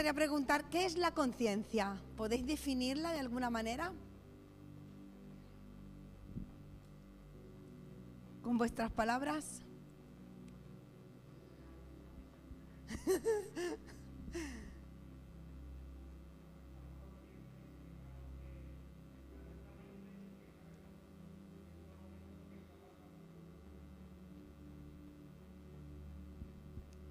gustaría 0.00 0.14
preguntar, 0.14 0.64
¿qué 0.70 0.86
es 0.86 0.96
la 0.96 1.10
conciencia? 1.10 2.00
¿Podéis 2.16 2.46
definirla 2.46 3.12
de 3.12 3.20
alguna 3.20 3.50
manera? 3.50 3.92
Con 8.40 8.56
vuestras 8.56 8.90
palabras. 8.90 9.60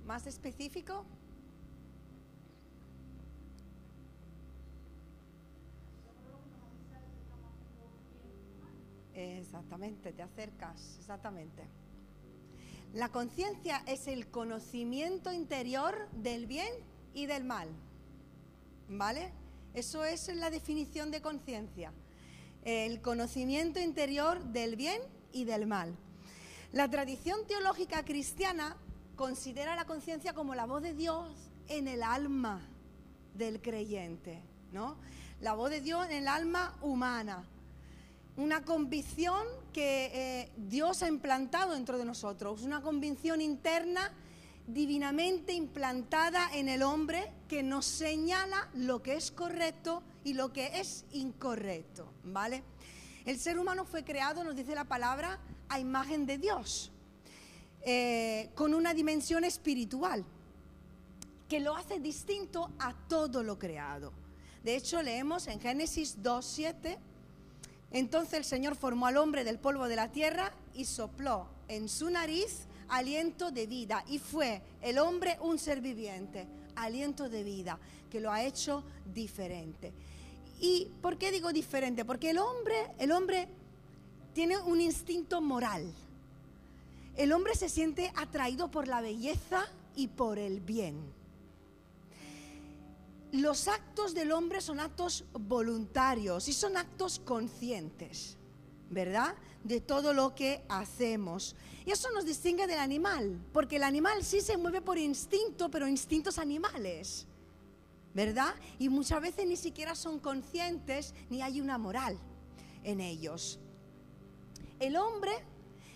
¿Más 0.07 0.25
específico? 0.25 1.05
Exactamente, 9.19 10.13
te 10.13 10.21
acercas, 10.21 10.95
exactamente. 10.97 11.67
La 12.93 13.09
conciencia 13.09 13.83
es 13.85 14.07
el 14.07 14.31
conocimiento 14.31 15.33
interior 15.33 16.09
del 16.13 16.47
bien 16.47 16.71
y 17.13 17.25
del 17.25 17.43
mal. 17.43 17.67
¿Vale? 18.87 19.33
Eso 19.73 20.05
es 20.05 20.33
la 20.33 20.49
definición 20.49 21.11
de 21.11 21.21
conciencia. 21.21 21.91
El 22.63 23.01
conocimiento 23.01 23.81
interior 23.81 24.41
del 24.45 24.77
bien 24.77 25.01
y 25.33 25.43
del 25.43 25.67
mal. 25.67 25.97
La 26.71 26.89
tradición 26.89 27.45
teológica 27.45 28.05
cristiana 28.05 28.77
considera 29.17 29.75
la 29.75 29.83
conciencia 29.83 30.33
como 30.33 30.55
la 30.55 30.65
voz 30.65 30.81
de 30.81 30.93
Dios 30.93 31.51
en 31.67 31.89
el 31.89 32.03
alma 32.03 32.61
del 33.35 33.61
creyente, 33.61 34.41
¿no? 34.71 34.95
La 35.41 35.55
voz 35.55 35.71
de 35.71 35.81
Dios 35.81 36.05
en 36.05 36.13
el 36.13 36.27
alma 36.29 36.77
humana 36.81 37.45
una 38.39 38.63
convicción 38.63 39.45
que 39.73 40.11
eh, 40.13 40.51
Dios 40.55 41.03
ha 41.03 41.09
implantado 41.09 41.73
dentro 41.73 41.97
de 41.97 42.05
nosotros, 42.05 42.61
una 42.61 42.81
convicción 42.81 43.41
interna 43.41 44.13
divinamente 44.65 45.51
implantada 45.51 46.49
en 46.53 46.69
el 46.69 46.81
hombre 46.81 47.31
que 47.49 47.63
nos 47.63 47.85
señala 47.85 48.69
lo 48.75 49.03
que 49.03 49.15
es 49.15 49.31
correcto 49.31 50.03
y 50.23 50.35
lo 50.35 50.53
que 50.53 50.79
es 50.79 51.03
incorrecto, 51.11 52.13
¿vale? 52.23 52.63
El 53.25 53.37
ser 53.39 53.59
humano 53.59 53.83
fue 53.83 54.05
creado, 54.05 54.43
nos 54.45 54.55
dice 54.55 54.73
la 54.73 54.85
palabra, 54.85 55.39
a 55.67 55.79
imagen 55.79 56.25
de 56.25 56.37
Dios, 56.37 56.91
eh, 57.81 58.51
con 58.55 58.73
una 58.73 58.93
dimensión 58.93 59.43
espiritual 59.43 60.23
que 61.49 61.59
lo 61.59 61.75
hace 61.75 61.99
distinto 61.99 62.71
a 62.79 62.93
todo 62.93 63.43
lo 63.43 63.59
creado. 63.59 64.13
De 64.63 64.77
hecho, 64.77 65.01
leemos 65.01 65.47
en 65.47 65.59
Génesis 65.59 66.17
2.7 66.21 66.97
entonces 67.91 68.33
el 68.33 68.45
Señor 68.45 68.75
formó 68.75 69.07
al 69.07 69.17
hombre 69.17 69.43
del 69.43 69.59
polvo 69.59 69.87
de 69.87 69.95
la 69.95 70.11
tierra 70.11 70.53
y 70.73 70.85
sopló 70.85 71.47
en 71.67 71.89
su 71.89 72.09
nariz 72.09 72.67
aliento 72.87 73.51
de 73.51 73.67
vida 73.67 74.03
y 74.07 74.19
fue 74.19 74.61
el 74.81 74.97
hombre 74.99 75.37
un 75.41 75.57
ser 75.57 75.81
viviente, 75.81 76.47
aliento 76.75 77.29
de 77.29 77.43
vida, 77.43 77.79
que 78.09 78.19
lo 78.19 78.31
ha 78.31 78.43
hecho 78.43 78.83
diferente. 79.13 79.93
¿Y 80.59 80.87
por 81.01 81.17
qué 81.17 81.31
digo 81.31 81.53
diferente? 81.53 82.05
Porque 82.05 82.31
el 82.31 82.37
hombre, 82.37 82.91
el 82.97 83.11
hombre 83.11 83.47
tiene 84.33 84.57
un 84.57 84.81
instinto 84.81 85.41
moral. 85.41 85.93
El 87.15 87.31
hombre 87.31 87.55
se 87.55 87.69
siente 87.69 88.11
atraído 88.15 88.69
por 88.69 88.87
la 88.87 89.01
belleza 89.01 89.67
y 89.95 90.07
por 90.07 90.37
el 90.37 90.59
bien 90.59 91.18
los 93.31 93.67
actos 93.67 94.13
del 94.13 94.31
hombre 94.31 94.61
son 94.61 94.79
actos 94.79 95.25
voluntarios 95.33 96.47
y 96.47 96.53
son 96.53 96.77
actos 96.77 97.19
conscientes, 97.19 98.37
¿verdad? 98.89 99.35
De 99.63 99.81
todo 99.81 100.13
lo 100.13 100.33
que 100.33 100.63
hacemos. 100.67 101.55
Y 101.85 101.91
eso 101.91 102.09
nos 102.11 102.25
distingue 102.25 102.65
del 102.65 102.79
animal, 102.79 103.39
porque 103.53 103.75
el 103.75 103.83
animal 103.83 104.23
sí 104.23 104.41
se 104.41 104.57
mueve 104.57 104.81
por 104.81 104.97
instinto, 104.97 105.69
pero 105.69 105.87
instintos 105.87 106.39
animales, 106.39 107.27
¿verdad? 108.13 108.55
Y 108.79 108.89
muchas 108.89 109.21
veces 109.21 109.45
ni 109.45 109.57
siquiera 109.57 109.93
son 109.95 110.19
conscientes 110.19 111.13
ni 111.29 111.41
hay 111.41 111.61
una 111.61 111.77
moral 111.77 112.17
en 112.83 112.99
ellos. 112.99 113.59
El 114.79 114.95
hombre 114.95 115.31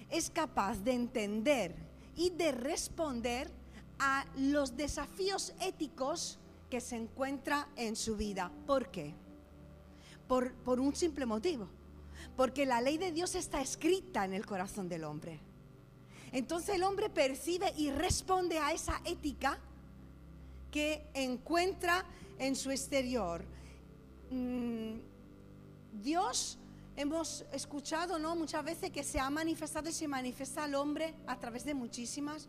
es 0.10 0.30
capaz 0.30 0.78
de 0.84 0.94
entender 0.94 1.76
y 2.16 2.30
de 2.30 2.52
responder 2.52 3.52
a 3.98 4.26
los 4.36 4.78
desafíos 4.78 5.54
éticos 5.60 6.38
que 6.74 6.82
se 6.82 6.96
encuentra 6.96 7.68
en 7.76 7.96
su 7.96 8.18
vida. 8.18 8.52
¿Por 8.66 8.90
qué? 8.90 9.14
Por, 10.28 10.56
por 10.56 10.80
un 10.80 10.96
simple 10.96 11.28
motivo. 11.28 11.68
Porque 12.36 12.66
la 12.66 12.82
ley 12.82 12.98
de 12.98 13.12
Dios 13.12 13.36
está 13.36 13.62
escrita 13.62 14.26
en 14.26 14.34
el 14.34 14.44
corazón 14.44 14.90
del 14.90 15.04
hombre. 15.04 15.40
Entonces 16.32 16.74
el 16.74 16.82
hombre 16.82 17.12
percibe 17.12 17.72
y 17.78 17.92
responde 17.92 18.58
a 18.58 18.74
esa 18.74 19.00
ética 19.06 19.60
que 20.72 21.06
encuentra 21.14 22.06
en 22.40 22.56
su 22.56 22.72
exterior. 22.72 23.46
Mm, 24.32 24.94
Dios, 26.02 26.58
hemos 26.96 27.46
escuchado 27.54 28.18
¿no? 28.18 28.36
muchas 28.36 28.66
veces 28.66 28.90
que 28.90 29.04
se 29.04 29.20
ha 29.20 29.30
manifestado 29.30 29.90
y 29.90 29.94
se 29.94 30.08
manifiesta 30.08 30.64
al 30.64 30.74
hombre 30.74 31.14
a 31.28 31.38
través 31.38 31.66
de 31.66 31.76
muchísimas 31.76 32.48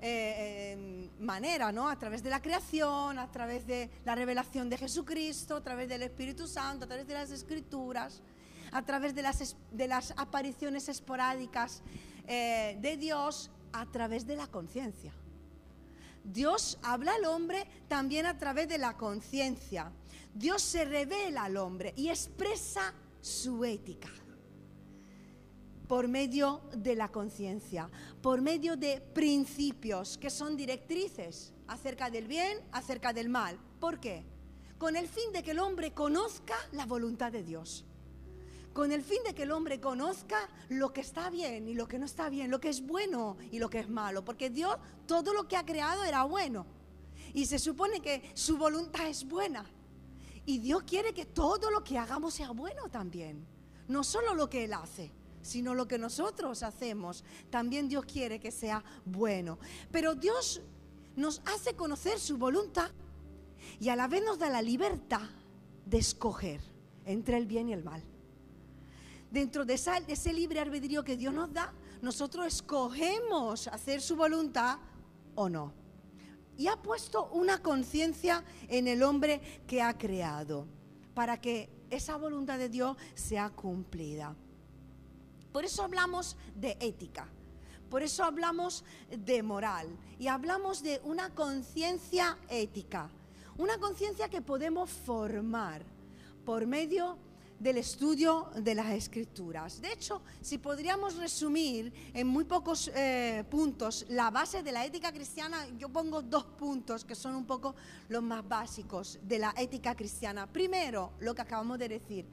eh, 0.00 1.10
manera, 1.18 1.72
¿no? 1.72 1.88
A 1.88 1.98
través 1.98 2.22
de 2.22 2.30
la 2.30 2.42
creación, 2.42 3.18
a 3.18 3.30
través 3.30 3.66
de 3.66 3.90
la 4.04 4.14
revelación 4.14 4.68
de 4.68 4.76
Jesucristo, 4.76 5.56
a 5.56 5.62
través 5.62 5.88
del 5.88 6.02
Espíritu 6.02 6.46
Santo, 6.46 6.84
a 6.84 6.88
través 6.88 7.06
de 7.06 7.14
las 7.14 7.30
Escrituras, 7.30 8.20
a 8.72 8.82
través 8.82 9.14
de 9.14 9.22
las, 9.22 9.56
de 9.72 9.88
las 9.88 10.12
apariciones 10.16 10.88
esporádicas 10.88 11.82
eh, 12.26 12.76
de 12.80 12.96
Dios, 12.96 13.50
a 13.72 13.86
través 13.86 14.26
de 14.26 14.36
la 14.36 14.46
conciencia. 14.46 15.12
Dios 16.24 16.78
habla 16.82 17.14
al 17.14 17.24
hombre 17.24 17.66
también 17.88 18.26
a 18.26 18.36
través 18.36 18.68
de 18.68 18.78
la 18.78 18.96
conciencia. 18.96 19.92
Dios 20.34 20.60
se 20.60 20.84
revela 20.84 21.44
al 21.44 21.56
hombre 21.56 21.94
y 21.96 22.08
expresa 22.08 22.92
su 23.20 23.64
ética 23.64 24.08
por 25.88 26.08
medio 26.08 26.62
de 26.72 26.96
la 26.96 27.10
conciencia, 27.10 27.88
por 28.20 28.40
medio 28.40 28.76
de 28.76 29.00
principios 29.00 30.18
que 30.18 30.30
son 30.30 30.56
directrices 30.56 31.52
acerca 31.68 32.10
del 32.10 32.26
bien, 32.26 32.58
acerca 32.72 33.12
del 33.12 33.28
mal. 33.28 33.58
¿Por 33.78 34.00
qué? 34.00 34.24
Con 34.78 34.96
el 34.96 35.08
fin 35.08 35.32
de 35.32 35.42
que 35.42 35.52
el 35.52 35.58
hombre 35.58 35.92
conozca 35.92 36.56
la 36.72 36.86
voluntad 36.86 37.32
de 37.32 37.42
Dios. 37.42 37.84
Con 38.72 38.92
el 38.92 39.02
fin 39.02 39.22
de 39.24 39.34
que 39.34 39.44
el 39.44 39.52
hombre 39.52 39.80
conozca 39.80 40.36
lo 40.68 40.92
que 40.92 41.00
está 41.00 41.30
bien 41.30 41.68
y 41.68 41.74
lo 41.74 41.88
que 41.88 41.98
no 41.98 42.04
está 42.04 42.28
bien, 42.28 42.50
lo 42.50 42.60
que 42.60 42.68
es 42.68 42.86
bueno 42.86 43.38
y 43.50 43.58
lo 43.58 43.70
que 43.70 43.78
es 43.78 43.88
malo. 43.88 44.24
Porque 44.24 44.50
Dios 44.50 44.76
todo 45.06 45.32
lo 45.32 45.48
que 45.48 45.56
ha 45.56 45.64
creado 45.64 46.04
era 46.04 46.24
bueno. 46.24 46.66
Y 47.32 47.46
se 47.46 47.58
supone 47.58 48.00
que 48.00 48.30
su 48.34 48.58
voluntad 48.58 49.08
es 49.08 49.24
buena. 49.24 49.64
Y 50.44 50.58
Dios 50.58 50.82
quiere 50.82 51.14
que 51.14 51.24
todo 51.24 51.70
lo 51.70 51.82
que 51.82 51.96
hagamos 51.96 52.34
sea 52.34 52.50
bueno 52.50 52.88
también. 52.90 53.46
No 53.88 54.04
solo 54.04 54.34
lo 54.34 54.50
que 54.50 54.64
Él 54.64 54.74
hace 54.74 55.10
sino 55.46 55.74
lo 55.74 55.88
que 55.88 55.98
nosotros 55.98 56.62
hacemos. 56.62 57.24
También 57.50 57.88
Dios 57.88 58.04
quiere 58.04 58.40
que 58.40 58.50
sea 58.50 58.84
bueno. 59.04 59.58
Pero 59.90 60.14
Dios 60.14 60.60
nos 61.14 61.40
hace 61.46 61.74
conocer 61.74 62.18
su 62.18 62.36
voluntad 62.36 62.90
y 63.80 63.88
a 63.88 63.96
la 63.96 64.08
vez 64.08 64.22
nos 64.24 64.38
da 64.38 64.50
la 64.50 64.62
libertad 64.62 65.28
de 65.84 65.98
escoger 65.98 66.60
entre 67.04 67.38
el 67.38 67.46
bien 67.46 67.68
y 67.68 67.72
el 67.72 67.84
mal. 67.84 68.02
Dentro 69.30 69.64
de, 69.64 69.74
ese 69.74 70.32
libre 70.32 70.60
albedrío 70.60 71.04
que 71.04 71.16
Dios 71.16 71.32
nos 71.32 71.52
da, 71.52 71.72
nosotros 72.00 72.46
escogemos 72.46 73.68
hacer 73.68 74.00
su 74.00 74.16
voluntad 74.16 74.78
o 75.34 75.48
no. 75.48 75.72
Y 76.56 76.68
ha 76.68 76.76
puesto 76.76 77.28
una 77.32 77.62
conciencia 77.62 78.44
en 78.68 78.88
el 78.88 79.02
hombre 79.02 79.40
que 79.66 79.82
ha 79.82 79.96
creado 79.98 80.66
para 81.14 81.40
que 81.40 81.68
esa 81.90 82.16
voluntad 82.16 82.58
de 82.58 82.68
Dios 82.68 82.96
sea 83.14 83.50
cumplida. 83.50 84.34
Por 85.56 85.64
eso 85.64 85.82
hablamos 85.84 86.36
de 86.54 86.76
ética, 86.80 87.26
por 87.88 88.02
eso 88.02 88.22
hablamos 88.24 88.84
de 89.08 89.42
moral 89.42 89.88
y 90.18 90.26
hablamos 90.26 90.82
de 90.82 91.00
una 91.02 91.30
conciencia 91.30 92.36
ética, 92.50 93.08
una 93.56 93.78
conciencia 93.78 94.28
que 94.28 94.42
podemos 94.42 94.90
formar 94.90 95.82
por 96.44 96.66
medio 96.66 97.16
del 97.58 97.78
estudio 97.78 98.50
de 98.54 98.74
las 98.74 98.88
escrituras. 98.88 99.80
De 99.80 99.94
hecho, 99.94 100.20
si 100.42 100.58
podríamos 100.58 101.16
resumir 101.16 101.90
en 102.12 102.26
muy 102.26 102.44
pocos 102.44 102.90
eh, 102.94 103.42
puntos 103.48 104.04
la 104.10 104.30
base 104.30 104.62
de 104.62 104.72
la 104.72 104.84
ética 104.84 105.10
cristiana, 105.10 105.66
yo 105.78 105.88
pongo 105.88 106.20
dos 106.20 106.44
puntos 106.44 107.02
que 107.02 107.14
son 107.14 107.34
un 107.34 107.46
poco 107.46 107.74
los 108.10 108.22
más 108.22 108.46
básicos 108.46 109.18
de 109.22 109.38
la 109.38 109.54
ética 109.56 109.94
cristiana. 109.94 110.46
Primero, 110.46 111.14
lo 111.20 111.34
que 111.34 111.40
acabamos 111.40 111.78
de 111.78 111.88
decir, 111.88 112.26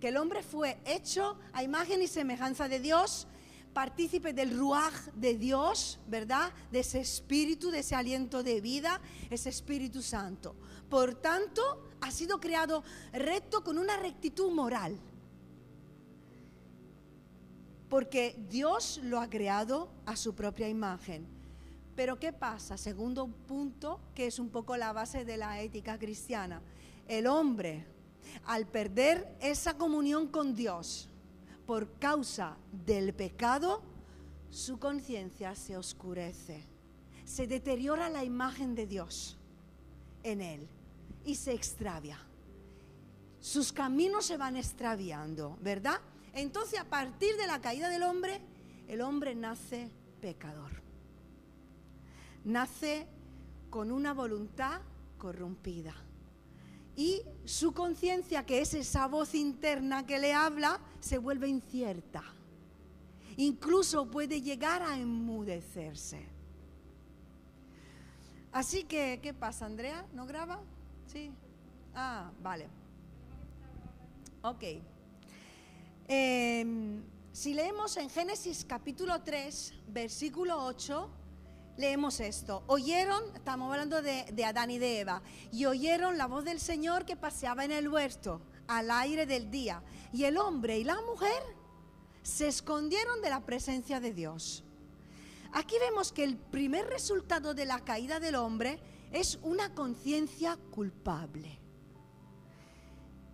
que 0.00 0.08
el 0.08 0.16
hombre 0.16 0.42
fue 0.42 0.78
hecho 0.84 1.38
a 1.52 1.62
imagen 1.62 2.02
y 2.02 2.06
semejanza 2.06 2.68
de 2.68 2.80
Dios, 2.80 3.26
partícipe 3.72 4.32
del 4.32 4.56
ruaj 4.56 4.94
de 5.14 5.34
Dios, 5.34 6.00
¿verdad? 6.06 6.52
De 6.70 6.80
ese 6.80 7.00
espíritu, 7.00 7.70
de 7.70 7.80
ese 7.80 7.94
aliento 7.94 8.42
de 8.42 8.60
vida, 8.60 9.00
ese 9.30 9.48
Espíritu 9.48 10.02
Santo. 10.02 10.56
Por 10.88 11.14
tanto, 11.14 11.90
ha 12.00 12.10
sido 12.10 12.40
creado 12.40 12.82
recto 13.12 13.62
con 13.62 13.78
una 13.78 13.96
rectitud 13.96 14.50
moral. 14.52 14.98
Porque 17.88 18.36
Dios 18.48 19.00
lo 19.02 19.20
ha 19.20 19.30
creado 19.30 19.90
a 20.06 20.16
su 20.16 20.34
propia 20.34 20.68
imagen. 20.68 21.26
Pero 21.94 22.18
¿qué 22.18 22.32
pasa? 22.32 22.76
Segundo 22.76 23.26
punto, 23.26 24.00
que 24.14 24.26
es 24.26 24.38
un 24.38 24.50
poco 24.50 24.76
la 24.76 24.92
base 24.92 25.24
de 25.24 25.36
la 25.36 25.60
ética 25.60 25.98
cristiana. 25.98 26.62
El 27.08 27.26
hombre, 27.26 27.86
al 28.48 28.66
perder 28.66 29.36
esa 29.40 29.76
comunión 29.76 30.26
con 30.26 30.54
Dios 30.54 31.10
por 31.66 31.98
causa 31.98 32.56
del 32.86 33.12
pecado, 33.12 33.82
su 34.48 34.78
conciencia 34.78 35.54
se 35.54 35.76
oscurece. 35.76 36.64
Se 37.26 37.46
deteriora 37.46 38.08
la 38.08 38.24
imagen 38.24 38.74
de 38.74 38.86
Dios 38.86 39.36
en 40.22 40.40
él 40.40 40.66
y 41.26 41.34
se 41.34 41.52
extravia. 41.52 42.18
Sus 43.38 43.70
caminos 43.70 44.24
se 44.24 44.38
van 44.38 44.56
extraviando, 44.56 45.58
¿verdad? 45.60 46.00
Entonces, 46.32 46.80
a 46.80 46.84
partir 46.84 47.36
de 47.36 47.46
la 47.46 47.60
caída 47.60 47.90
del 47.90 48.02
hombre, 48.02 48.40
el 48.88 49.02
hombre 49.02 49.34
nace 49.34 49.90
pecador. 50.22 50.72
Nace 52.46 53.06
con 53.68 53.92
una 53.92 54.14
voluntad 54.14 54.80
corrompida. 55.18 56.07
Y 56.98 57.22
su 57.44 57.70
conciencia, 57.74 58.44
que 58.44 58.60
es 58.60 58.74
esa 58.74 59.06
voz 59.06 59.36
interna 59.36 60.04
que 60.04 60.18
le 60.18 60.34
habla, 60.34 60.80
se 60.98 61.18
vuelve 61.18 61.46
incierta. 61.46 62.24
Incluso 63.36 64.10
puede 64.10 64.42
llegar 64.42 64.82
a 64.82 64.98
enmudecerse. 64.98 66.26
Así 68.50 68.82
que, 68.82 69.20
¿qué 69.22 69.32
pasa, 69.32 69.66
Andrea? 69.66 70.04
¿No 70.12 70.26
graba? 70.26 70.58
Sí. 71.06 71.30
Ah, 71.94 72.32
vale. 72.42 72.66
Ok. 74.42 74.64
Em, 76.08 77.00
si 77.32 77.54
leemos 77.54 77.96
en 77.96 78.10
Génesis 78.10 78.64
capítulo 78.64 79.22
3, 79.22 79.72
versículo 79.86 80.64
8, 80.64 81.08
leemos 81.78 82.20
esto. 82.20 82.62
Oyeron, 82.66 83.22
estamos 83.34 83.70
hablando 83.70 84.02
de, 84.02 84.24
de, 84.32 84.44
Adán 84.44 84.70
y 84.70 84.78
de 84.78 85.00
Eva, 85.00 85.22
y 85.50 85.64
oyeron 85.64 86.18
la 86.18 86.26
voz 86.26 86.44
del 86.44 86.60
Señor 86.60 87.06
que 87.06 87.16
paseaba 87.16 87.64
en 87.64 87.72
el 87.72 87.88
huerto 87.88 88.42
al 88.66 88.90
aire 88.90 89.24
del 89.24 89.50
día. 89.50 89.82
Y 90.12 90.24
el 90.24 90.36
hombre 90.36 90.78
y 90.78 90.84
la 90.84 91.00
mujer 91.02 91.42
se 92.22 92.48
escondieron 92.48 93.22
de 93.22 93.30
la 93.30 93.46
presencia 93.46 94.00
de 94.00 94.12
Dios. 94.12 94.64
Aquí 95.52 95.76
vemos 95.80 96.12
que 96.12 96.24
el 96.24 96.36
primer 96.36 96.86
resultado 96.86 97.54
de 97.54 97.64
la 97.64 97.80
caída 97.84 98.20
del 98.20 98.34
hombre 98.34 98.78
es 99.12 99.38
una 99.42 99.74
conciencia 99.74 100.58
culpable 100.70 101.58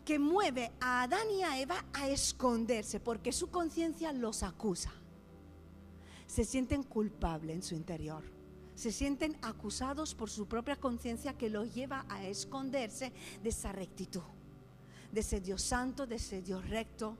que 0.05 0.19
mueve 0.19 0.70
a 0.81 1.02
Adán 1.02 1.31
y 1.31 1.43
a 1.43 1.58
Eva 1.58 1.85
a 1.93 2.08
esconderse 2.08 3.00
porque 3.00 3.32
su 3.32 3.50
conciencia 3.50 4.12
los 4.12 4.43
acusa. 4.43 4.93
Se 6.26 6.44
sienten 6.44 6.82
culpables 6.82 7.56
en 7.56 7.62
su 7.62 7.75
interior. 7.75 8.34
Se 8.75 8.93
sienten 8.93 9.37
acusados 9.43 10.15
por 10.15 10.31
su 10.31 10.47
propia 10.47 10.76
conciencia 10.76 11.35
que 11.35 11.50
los 11.50 11.75
lleva 11.75 12.05
a 12.09 12.25
esconderse 12.25 13.12
de 13.43 13.49
esa 13.49 13.73
rectitud, 13.73 14.23
de 15.12 15.21
ese 15.21 15.41
Dios 15.41 15.62
santo, 15.62 16.06
de 16.06 16.17
ese 16.17 16.43
Dios 16.43 16.69
recto, 16.69 17.17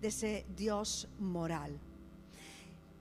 de 0.00 0.08
ese 0.08 0.46
Dios 0.56 1.08
moral. 1.18 1.78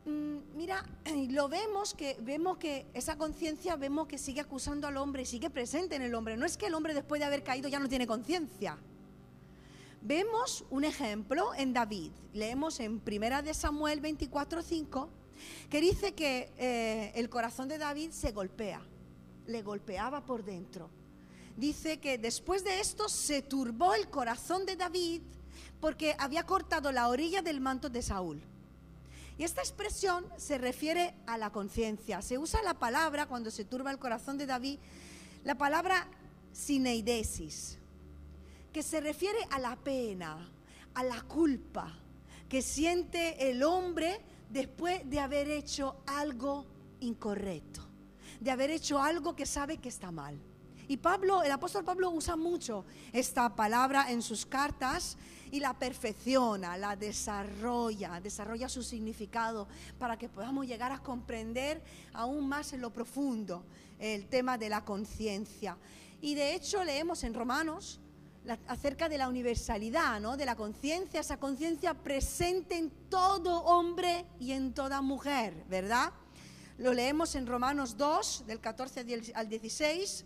Mm, 0.05 0.55
mira, 0.55 0.85
lo 1.29 1.49
vemos 1.49 1.93
que 1.93 2.17
vemos 2.21 2.57
que 2.57 2.85
esa 2.93 3.17
conciencia 3.17 3.75
vemos 3.75 4.07
que 4.07 4.17
sigue 4.17 4.39
acusando 4.39 4.87
al 4.87 4.95
hombre, 4.95 5.25
sigue 5.25 5.49
presente 5.49 5.95
en 5.95 6.01
el 6.01 6.15
hombre. 6.15 6.37
No 6.37 6.45
es 6.45 6.55
que 6.55 6.67
el 6.67 6.75
hombre 6.75 6.93
después 6.93 7.19
de 7.19 7.25
haber 7.25 7.43
caído 7.43 7.67
ya 7.67 7.79
no 7.79 7.89
tiene 7.89 8.07
conciencia. 8.07 8.77
Vemos 10.01 10.63
un 10.69 10.85
ejemplo 10.85 11.53
en 11.55 11.73
David. 11.73 12.11
Leemos 12.33 12.79
en 12.79 13.01
Primera 13.01 13.41
de 13.41 13.53
Samuel 13.53 14.01
24:5 14.01 15.09
que 15.69 15.81
dice 15.81 16.13
que 16.13 16.51
eh, 16.57 17.11
el 17.15 17.29
corazón 17.29 17.67
de 17.67 17.77
David 17.77 18.11
se 18.11 18.31
golpea, 18.31 18.81
le 19.45 19.61
golpeaba 19.61 20.25
por 20.25 20.43
dentro. 20.43 20.89
Dice 21.55 21.99
que 21.99 22.17
después 22.17 22.63
de 22.63 22.79
esto 22.79 23.09
se 23.09 23.41
turbó 23.41 23.93
el 23.93 24.09
corazón 24.09 24.65
de 24.65 24.75
David 24.75 25.21
porque 25.79 26.15
había 26.19 26.45
cortado 26.45 26.91
la 26.91 27.09
orilla 27.09 27.41
del 27.41 27.59
manto 27.59 27.89
de 27.89 28.01
Saúl. 28.01 28.41
Y 29.37 29.43
esta 29.43 29.61
expresión 29.61 30.25
se 30.37 30.57
refiere 30.57 31.13
a 31.27 31.37
la 31.37 31.51
conciencia. 31.51 32.21
Se 32.21 32.37
usa 32.37 32.61
la 32.63 32.73
palabra, 32.73 33.27
cuando 33.27 33.51
se 33.51 33.65
turba 33.65 33.91
el 33.91 33.99
corazón 33.99 34.37
de 34.37 34.47
David, 34.47 34.79
la 35.43 35.55
palabra 35.55 36.07
sineidesis, 36.53 37.77
que 38.73 38.81
se 38.81 38.99
refiere 38.99 39.39
a 39.51 39.59
la 39.59 39.75
pena, 39.75 40.49
a 40.95 41.03
la 41.03 41.21
culpa 41.21 41.95
que 42.49 42.61
siente 42.61 43.49
el 43.49 43.63
hombre 43.63 44.19
después 44.49 45.07
de 45.09 45.19
haber 45.19 45.49
hecho 45.49 45.97
algo 46.05 46.65
incorrecto, 46.99 47.81
de 48.39 48.51
haber 48.51 48.71
hecho 48.71 49.01
algo 49.01 49.35
que 49.35 49.45
sabe 49.45 49.77
que 49.77 49.89
está 49.89 50.11
mal. 50.11 50.39
Y 50.89 50.97
Pablo, 50.97 51.43
el 51.43 51.51
apóstol 51.51 51.83
Pablo 51.83 52.09
usa 52.11 52.37
mucho 52.37 52.85
esta 53.11 53.53
palabra 53.55 54.09
en 54.09 54.21
sus 54.21 54.45
cartas 54.45 55.17
y 55.51 55.59
la 55.59 55.77
perfecciona, 55.77 56.77
la 56.77 56.95
desarrolla, 56.95 58.21
desarrolla 58.21 58.69
su 58.69 58.83
significado 58.83 59.67
para 59.99 60.17
que 60.17 60.29
podamos 60.29 60.65
llegar 60.65 60.93
a 60.93 60.99
comprender 60.99 61.81
aún 62.13 62.47
más 62.47 62.71
en 62.71 62.81
lo 62.81 62.91
profundo 62.91 63.65
el 63.99 64.27
tema 64.27 64.57
de 64.57 64.69
la 64.69 64.85
conciencia. 64.85 65.77
Y 66.21 66.35
de 66.35 66.55
hecho 66.55 66.83
leemos 66.83 67.23
en 67.23 67.33
Romanos 67.33 67.99
acerca 68.67 69.09
de 69.09 69.17
la 69.17 69.27
universalidad, 69.27 70.19
¿no? 70.19 70.37
de 70.37 70.45
la 70.45 70.55
conciencia, 70.55 71.19
esa 71.19 71.37
conciencia 71.37 71.93
presente 71.93 72.77
en 72.77 72.89
todo 73.09 73.61
hombre 73.63 74.25
y 74.39 74.51
en 74.51 74.73
toda 74.73 75.01
mujer, 75.01 75.65
¿verdad? 75.69 76.11
Lo 76.77 76.93
leemos 76.93 77.35
en 77.35 77.47
Romanos 77.47 77.97
2, 77.97 78.45
del 78.45 78.59
14 78.59 79.05
al 79.33 79.49
16 79.49 80.25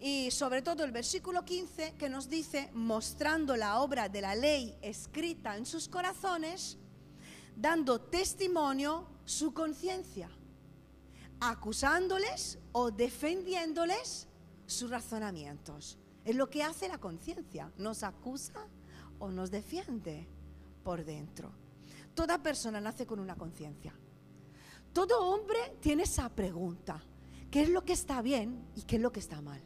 y 0.00 0.30
sobre 0.30 0.62
todo 0.62 0.84
el 0.84 0.92
versículo 0.92 1.44
15 1.44 1.94
que 1.98 2.08
nos 2.08 2.28
dice, 2.28 2.70
mostrando 2.72 3.56
la 3.56 3.80
obra 3.80 4.08
de 4.08 4.20
la 4.20 4.34
ley 4.34 4.76
escrita 4.80 5.56
en 5.56 5.66
sus 5.66 5.88
corazones, 5.88 6.78
dando 7.56 8.00
testimonio 8.00 9.08
su 9.24 9.52
conciencia, 9.52 10.30
acusándoles 11.40 12.58
o 12.72 12.90
defendiéndoles 12.90 14.28
sus 14.66 14.90
razonamientos. 14.90 15.98
Es 16.28 16.36
lo 16.36 16.50
que 16.50 16.62
hace 16.62 16.88
la 16.88 16.98
conciencia, 16.98 17.72
nos 17.78 18.02
acusa 18.02 18.68
o 19.18 19.30
nos 19.30 19.50
defiende 19.50 20.28
por 20.84 21.02
dentro. 21.02 21.50
Toda 22.12 22.42
persona 22.42 22.82
nace 22.82 23.06
con 23.06 23.18
una 23.18 23.34
conciencia. 23.34 23.94
Todo 24.92 25.26
hombre 25.26 25.58
tiene 25.80 26.02
esa 26.02 26.28
pregunta, 26.28 27.02
¿qué 27.50 27.62
es 27.62 27.70
lo 27.70 27.82
que 27.82 27.94
está 27.94 28.20
bien 28.20 28.62
y 28.76 28.82
qué 28.82 28.96
es 28.96 29.02
lo 29.02 29.10
que 29.10 29.20
está 29.20 29.40
mal? 29.40 29.62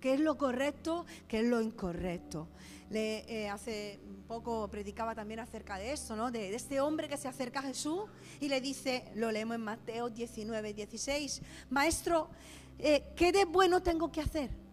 qué 0.00 0.14
es 0.14 0.20
lo 0.20 0.36
correcto, 0.38 1.04
qué 1.28 1.40
es 1.40 1.46
lo 1.46 1.60
incorrecto. 1.60 2.48
Le, 2.88 3.18
eh, 3.28 3.50
hace 3.50 4.00
poco 4.26 4.66
predicaba 4.68 5.14
también 5.14 5.38
acerca 5.38 5.76
de 5.76 5.92
eso, 5.92 6.16
¿no? 6.16 6.30
De, 6.30 6.52
este 6.54 6.80
hombre 6.80 7.06
que 7.06 7.18
se 7.18 7.28
acerca 7.28 7.60
a 7.60 7.64
Jesús 7.64 8.04
y 8.40 8.48
le 8.48 8.62
dice, 8.62 9.12
lo 9.14 9.30
leemos 9.30 9.56
en 9.56 9.60
Mateo 9.60 10.08
19, 10.08 10.72
16, 10.72 11.42
Maestro, 11.68 12.30
eh, 12.78 13.12
¿qué 13.14 13.30
de 13.30 13.44
bueno 13.44 13.82
tengo 13.82 14.10
que 14.10 14.22
hacer 14.22 14.69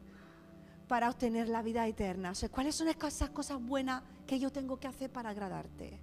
para 0.88 1.10
obtener 1.10 1.50
la 1.50 1.62
vida 1.62 1.88
eterna? 1.88 2.34
¿cuáles 2.52 2.76
son 2.76 2.88
esas 2.88 3.30
cosas 3.30 3.62
buenas 3.62 4.04
que 4.26 4.40
yo 4.40 4.52
tengo 4.52 4.80
que 4.80 4.88
hacer 4.88 5.12
para 5.12 5.30
agradarte? 5.30 6.00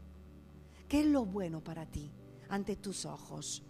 ¿Qué 0.89 1.01
es 1.01 1.07
lo 1.07 1.25
bueno 1.25 1.63
para 1.63 1.87
ti 1.87 2.11
ante 2.49 2.77
tus 2.77 3.05
ojos? 3.05 3.63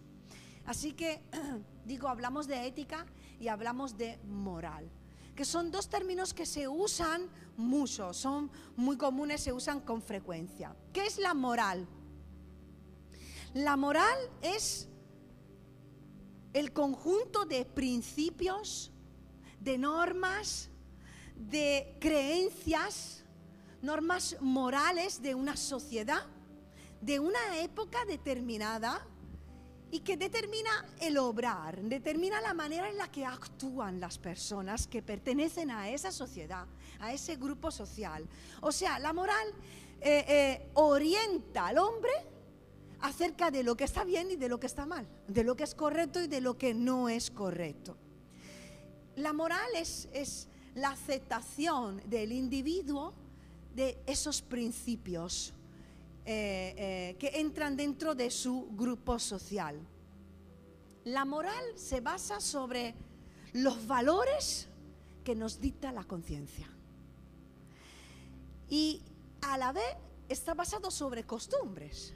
Así 0.66 0.92
que, 0.92 1.23
digo, 1.85 2.09
hablamos 2.09 2.47
de 2.47 2.66
ética 2.66 3.06
y 3.38 3.49
hablamos 3.49 3.97
de 3.97 4.18
moral 4.25 4.90
que 5.35 5.44
son 5.44 5.71
dos 5.71 5.88
términos 5.88 6.33
que 6.33 6.47
se 6.47 6.68
usan 6.68 7.28
mucho, 7.56 8.12
son 8.12 8.50
muy 8.76 8.97
comunes, 8.97 9.42
se 9.42 9.52
usan 9.52 9.80
con 9.80 10.00
frecuencia. 10.00 10.76
¿Qué 10.92 11.06
es 11.06 11.18
la 11.18 11.35
moral? 11.35 11.87
La 13.52 13.76
moral 13.76 14.16
es 14.42 14.88
el 16.52 16.73
conjunto 16.73 17.44
de 17.47 17.64
principios, 17.64 18.92
de 19.61 19.76
normas, 19.76 20.71
de 21.35 21.97
creencias, 22.00 23.25
normas 23.83 24.37
morales 24.41 25.21
de 25.21 25.35
una 25.35 25.57
sociedad, 25.57 26.23
de 27.00 27.21
una 27.21 27.59
época 27.61 28.05
determinada 28.07 29.07
y 29.91 30.00
que 30.00 30.17
determina 30.17 30.87
el 31.00 31.19
obrar, 31.19 31.81
determina 31.83 32.41
la 32.41 32.55
manera 32.55 32.88
en 32.88 32.97
la 32.97 33.12
que 33.12 33.25
actúan 33.25 34.00
las 34.00 34.19
personas 34.19 34.87
que 34.87 35.03
pertenecen 35.03 35.71
a 35.71 35.88
esa 35.91 36.11
sociedad, 36.11 36.67
a 36.99 37.12
ese 37.12 37.37
grupo 37.37 37.71
social. 37.71 38.26
O 38.61 38.73
sea, 38.73 38.99
la 38.99 39.12
moral 39.12 39.47
eh, 40.00 40.25
eh, 40.26 40.71
orienta 40.75 41.69
al 41.69 41.79
hombre 41.79 42.11
acerca 43.00 43.50
de 43.50 43.62
lo 43.62 43.76
que 43.76 43.85
está 43.85 44.03
bien 44.03 44.31
y 44.31 44.37
de 44.37 44.49
lo 44.49 44.59
que 44.59 44.67
está 44.67 44.87
mal, 44.87 45.07
de 45.29 45.45
lo 45.45 45.57
que 45.57 45.64
es 45.64 45.75
correcto 45.75 46.21
y 46.21 46.26
de 46.26 46.41
lo 46.41 46.59
que 46.59 46.75
no 46.75 47.09
es 47.09 47.31
correcto. 47.31 47.97
La 49.17 49.33
moral 49.33 49.69
es, 49.76 50.09
es 50.12 50.49
la 50.75 50.90
aceptación 50.90 52.02
del 52.07 52.33
individuo 52.33 53.12
de 53.75 53.99
esos 54.07 54.43
principios 54.43 55.52
eh, 56.25 56.75
eh, 56.76 57.16
que 57.19 57.40
entran 57.40 57.76
dentro 57.76 58.14
de 58.14 58.31
su 58.31 58.69
grupo 58.73 59.19
social. 59.19 59.78
La 61.04 61.25
moral 61.25 61.64
se 61.76 62.00
basa 62.00 62.40
sobre 62.40 62.95
los 63.52 63.87
valores 63.87 64.69
que 65.23 65.35
nos 65.35 65.61
dicta 65.61 65.93
la 65.93 66.04
conciencia. 66.04 66.69
Y 68.69 69.02
a 69.43 69.59
la 69.59 69.73
vez 69.73 69.97
está 70.28 70.54
basado 70.54 70.90
sobre 70.90 71.25
costumbres, 71.25 72.14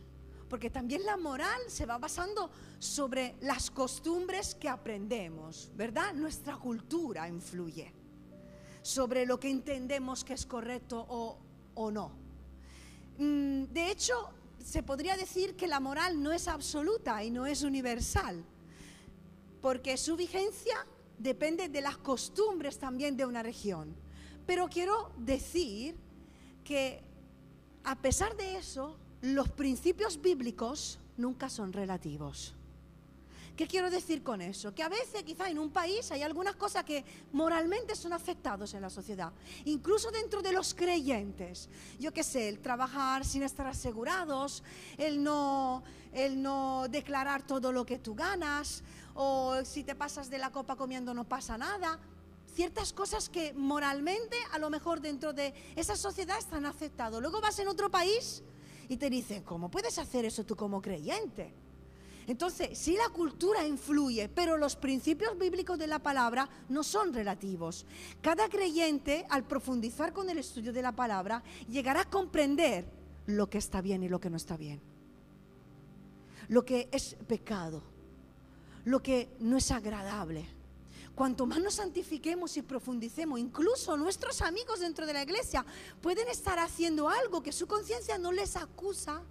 porque 0.49 0.71
también 0.71 1.05
la 1.05 1.17
moral 1.17 1.61
se 1.69 1.85
va 1.85 1.99
basando 1.99 2.51
sobre 2.79 3.37
las 3.41 3.71
costumbres 3.71 4.55
que 4.55 4.69
aprendemos, 4.69 5.71
¿verdad? 5.77 6.15
Nuestra 6.15 6.57
cultura 6.57 7.29
influye 7.29 7.98
sobre 8.89 9.27
lo 9.27 9.39
que 9.39 9.51
entendemos 9.51 10.25
que 10.25 10.33
es 10.33 10.47
correcto 10.47 11.05
o, 11.11 11.37
o 11.75 11.91
no. 11.91 12.11
Mm, 13.19 13.65
de 13.65 13.91
hecho, 13.91 14.31
se 14.65 14.83
podría 14.83 15.15
decir 15.15 15.57
que 15.57 15.67
la 15.67 15.79
moral 15.79 16.23
no 16.23 16.33
es 16.33 16.49
absoluta 16.49 17.23
y 17.23 17.31
no 17.31 17.45
es 17.45 17.63
universal, 17.63 18.43
porque 19.61 19.99
su 19.99 20.17
vigencia 20.17 20.87
depende 21.19 21.69
de 21.69 21.83
las 21.83 21.99
costumbres 21.99 22.79
también 22.79 23.15
de 23.15 23.27
una 23.27 23.43
región. 23.43 23.95
Pero 24.47 24.69
quiero 24.69 25.13
decir 25.19 25.95
que 26.65 27.03
a 27.85 27.97
pesar 27.97 28.39
de 28.39 28.57
eso, 28.57 28.97
los 29.21 29.51
principios 29.51 30.19
bíblicos 30.19 30.99
nunca 31.19 31.51
son 31.51 31.75
relativos. 31.75 32.55
¿Qué 33.59 33.67
quiero 33.67 33.91
decir 33.91 34.23
con 34.23 34.41
eso? 34.41 34.73
Que 34.73 34.85
a 34.85 34.89
veces 34.89 35.25
quizá 35.25 35.51
en 35.51 35.59
un 35.59 35.71
país 35.71 36.13
hay 36.13 36.23
algunas 36.23 36.55
cosas 36.55 36.85
que 36.85 37.05
moralmente 37.33 37.97
son 37.97 38.13
afectados 38.13 38.73
en 38.73 38.83
la 38.83 38.89
sociedad, 38.89 39.33
incluso 39.65 40.13
dentro 40.13 40.43
de 40.43 40.53
los 40.53 40.75
creyentes. 40.75 41.69
Yo 41.99 42.13
qué 42.13 42.23
sé, 42.23 42.49
el 42.49 42.61
trabajar 42.61 43.25
sin 43.25 43.43
estar 43.43 43.67
asegurados, 43.67 44.63
el 44.97 45.25
no, 45.25 45.83
el 46.13 46.41
no 46.41 46.87
declarar 46.89 47.45
todo 47.45 47.73
lo 47.73 47.85
que 47.85 47.99
tú 47.99 48.15
ganas, 48.15 48.85
o 49.15 49.65
si 49.65 49.83
te 49.83 49.97
pasas 49.97 50.31
de 50.31 50.39
la 50.39 50.53
copa 50.53 50.77
comiendo 50.77 51.13
no 51.13 51.25
pasa 51.25 51.59
nada. 51.59 51.99
Ciertas 52.55 52.93
cosas 52.93 53.29
que 53.29 53.55
moralmente 53.55 54.37
a 54.53 54.61
lo 54.61 54.71
mejor 54.71 55.01
dentro 55.01 55.33
de 55.33 55.53
esa 55.75 55.97
sociedad 55.97 56.39
están 56.39 56.65
aceptados. 56.65 57.21
Luego 57.21 57.41
vas 57.41 57.59
en 57.59 57.67
otro 57.67 57.91
país 57.91 58.45
y 58.89 58.99
te 58.99 59.11
dicen, 59.11 59.43
¿cómo 59.43 59.69
puedes 59.69 59.99
hacer 59.99 60.25
eso 60.25 60.47
tú 60.47 60.55
como 60.55 60.81
creyente? 60.81 61.53
Entonces, 62.29 62.79
sí 62.79 62.95
la 62.95 63.09
cultura 63.09 63.67
influye, 63.67 64.29
pero 64.29 64.59
los 64.59 64.77
principios 64.77 65.39
bíblicos 65.39 65.79
de 65.79 65.87
la 65.87 65.99
palabra 65.99 66.47
no 66.69 66.85
son 66.85 67.15
relativos. 67.15 67.87
Cada 68.21 68.51
creyente, 68.51 69.27
al 69.31 69.45
profundizar 69.45 70.13
con 70.13 70.29
el 70.29 70.37
estudio 70.37 70.71
de 70.71 70.83
la 70.83 70.93
palabra, 70.93 71.43
llegará 71.71 72.03
a 72.03 72.11
comprender 72.11 72.85
lo 73.25 73.49
que 73.49 73.57
está 73.57 73.81
bien 73.81 74.03
y 74.03 74.11
lo 74.11 74.21
que 74.21 74.29
no 74.29 74.37
está 74.37 74.59
bien. 74.59 74.79
Lo 76.49 76.67
que 76.67 76.91
es 76.93 77.17
pecado, 77.27 77.83
lo 78.85 79.03
que 79.03 79.31
no 79.41 79.57
es 79.57 79.71
agradable. 79.71 80.47
Cuanto 81.15 81.47
más 81.47 81.61
nos 81.61 81.77
santifiquemos 81.77 82.59
y 82.59 82.63
profundicemos, 82.63 83.41
incluso 83.41 83.97
nuestros 83.97 84.43
amigos 84.43 84.81
dentro 84.81 85.07
de 85.07 85.15
la 85.15 85.23
iglesia 85.23 85.65
pueden 86.03 86.29
estar 86.29 86.59
haciendo 86.59 87.09
algo 87.09 87.43
que 87.43 87.53
su 87.53 87.67
conciencia 87.67 88.19
no 88.19 88.33
les 88.33 88.55
acusa 88.55 89.23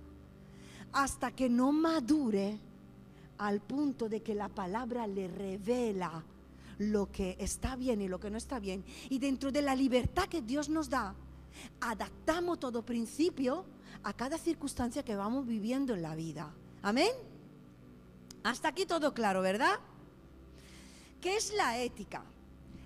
hasta 0.92 1.30
que 1.36 1.48
no 1.48 1.72
madure 1.72 2.60
al 3.38 3.62
punto 3.62 4.10
de 4.10 4.22
que 4.22 4.36
la 4.36 4.50
palabra 4.50 5.08
le 5.08 5.28
revela 5.28 6.24
lo 6.80 7.12
que 7.12 7.36
está 7.40 7.76
bien 7.76 8.02
y 8.02 8.08
lo 8.08 8.20
que 8.20 8.30
no 8.30 8.38
está 8.38 8.60
bien. 8.60 8.84
Y 9.10 9.20
dentro 9.20 9.52
de 9.52 9.62
la 9.62 9.76
libertad 9.76 10.28
que 10.28 10.42
Dios 10.42 10.70
nos 10.70 10.90
da, 10.90 11.16
adaptamos 11.82 12.60
todo 12.60 12.86
principio 12.86 13.66
a 14.04 14.14
cada 14.14 14.38
circunstancia 14.38 15.04
que 15.04 15.16
vamos 15.16 15.46
viviendo 15.46 15.94
en 15.94 16.02
la 16.02 16.16
vida. 16.16 16.54
Amén. 16.82 17.12
Hasta 18.44 18.70
aquí 18.70 18.86
todo 18.86 19.14
claro, 19.14 19.42
¿verdad? 19.42 19.80
¿Qué 21.20 21.36
es 21.36 21.54
la 21.54 21.80
ética? 21.80 22.24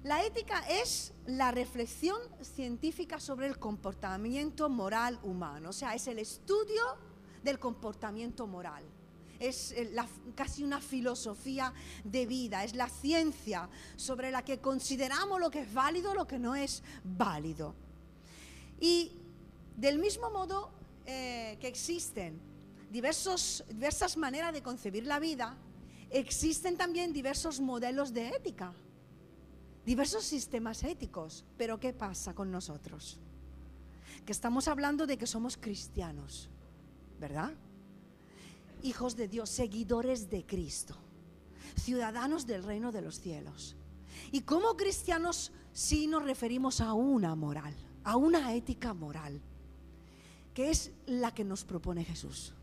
La 0.03 0.25
ética 0.25 0.63
es 0.67 1.13
la 1.27 1.51
reflexión 1.51 2.17
científica 2.41 3.19
sobre 3.19 3.45
el 3.45 3.59
comportamiento 3.59 4.67
moral 4.69 5.19
humano, 5.21 5.69
o 5.69 5.73
sea, 5.73 5.93
es 5.93 6.07
el 6.07 6.17
estudio 6.17 6.81
del 7.43 7.59
comportamiento 7.59 8.47
moral 8.47 8.83
es 9.41 9.71
eh, 9.71 9.93
casi 10.35 10.63
una 10.63 10.79
filosofía 10.79 11.73
de 12.03 12.25
vida, 12.25 12.63
es 12.63 12.75
la 12.75 12.87
ciencia 12.87 13.67
sobre 13.95 14.31
la 14.31 14.45
que 14.45 14.59
consideramos 14.59 15.39
lo 15.39 15.49
que 15.49 15.61
es 15.61 15.73
válido, 15.73 16.13
lo 16.13 16.27
que 16.27 16.39
no 16.39 16.55
es 16.55 16.83
válido. 17.03 17.75
Y 18.79 19.13
del 19.75 19.97
mismo 19.97 20.29
modo 20.29 20.71
eh, 21.05 21.57
que 21.59 21.67
existen 21.67 22.39
diversos, 22.91 23.63
diversas 23.67 24.15
maneras 24.15 24.53
de 24.53 24.61
concebir 24.61 25.07
la 25.07 25.19
vida, 25.19 25.57
existen 26.11 26.77
también 26.77 27.11
diversos 27.11 27.59
modelos 27.59 28.13
de 28.13 28.29
ética, 28.29 28.73
diversos 29.85 30.23
sistemas 30.23 30.83
éticos. 30.83 31.45
Pero 31.57 31.79
¿qué 31.79 31.93
pasa 31.93 32.35
con 32.35 32.51
nosotros? 32.51 33.19
Que 34.23 34.31
estamos 34.31 34.67
hablando 34.67 35.07
de 35.07 35.17
que 35.17 35.25
somos 35.25 35.57
cristianos, 35.57 36.47
¿verdad? 37.19 37.53
Hijos 38.83 39.15
de 39.15 39.27
Dios, 39.27 39.49
seguidores 39.49 40.29
de 40.29 40.45
Cristo, 40.45 40.95
ciudadanos 41.75 42.45
del 42.45 42.63
reino 42.63 42.91
de 42.91 43.01
los 43.01 43.19
cielos. 43.19 43.75
Y 44.31 44.41
como 44.41 44.75
cristianos 44.77 45.51
sí 45.73 46.07
nos 46.07 46.23
referimos 46.23 46.81
a 46.81 46.93
una 46.93 47.35
moral, 47.35 47.75
a 48.03 48.17
una 48.17 48.53
ética 48.53 48.93
moral, 48.93 49.41
que 50.53 50.69
es 50.69 50.91
la 51.05 51.33
que 51.33 51.43
nos 51.43 51.63
propone 51.63 52.03
Jesús. 52.03 52.53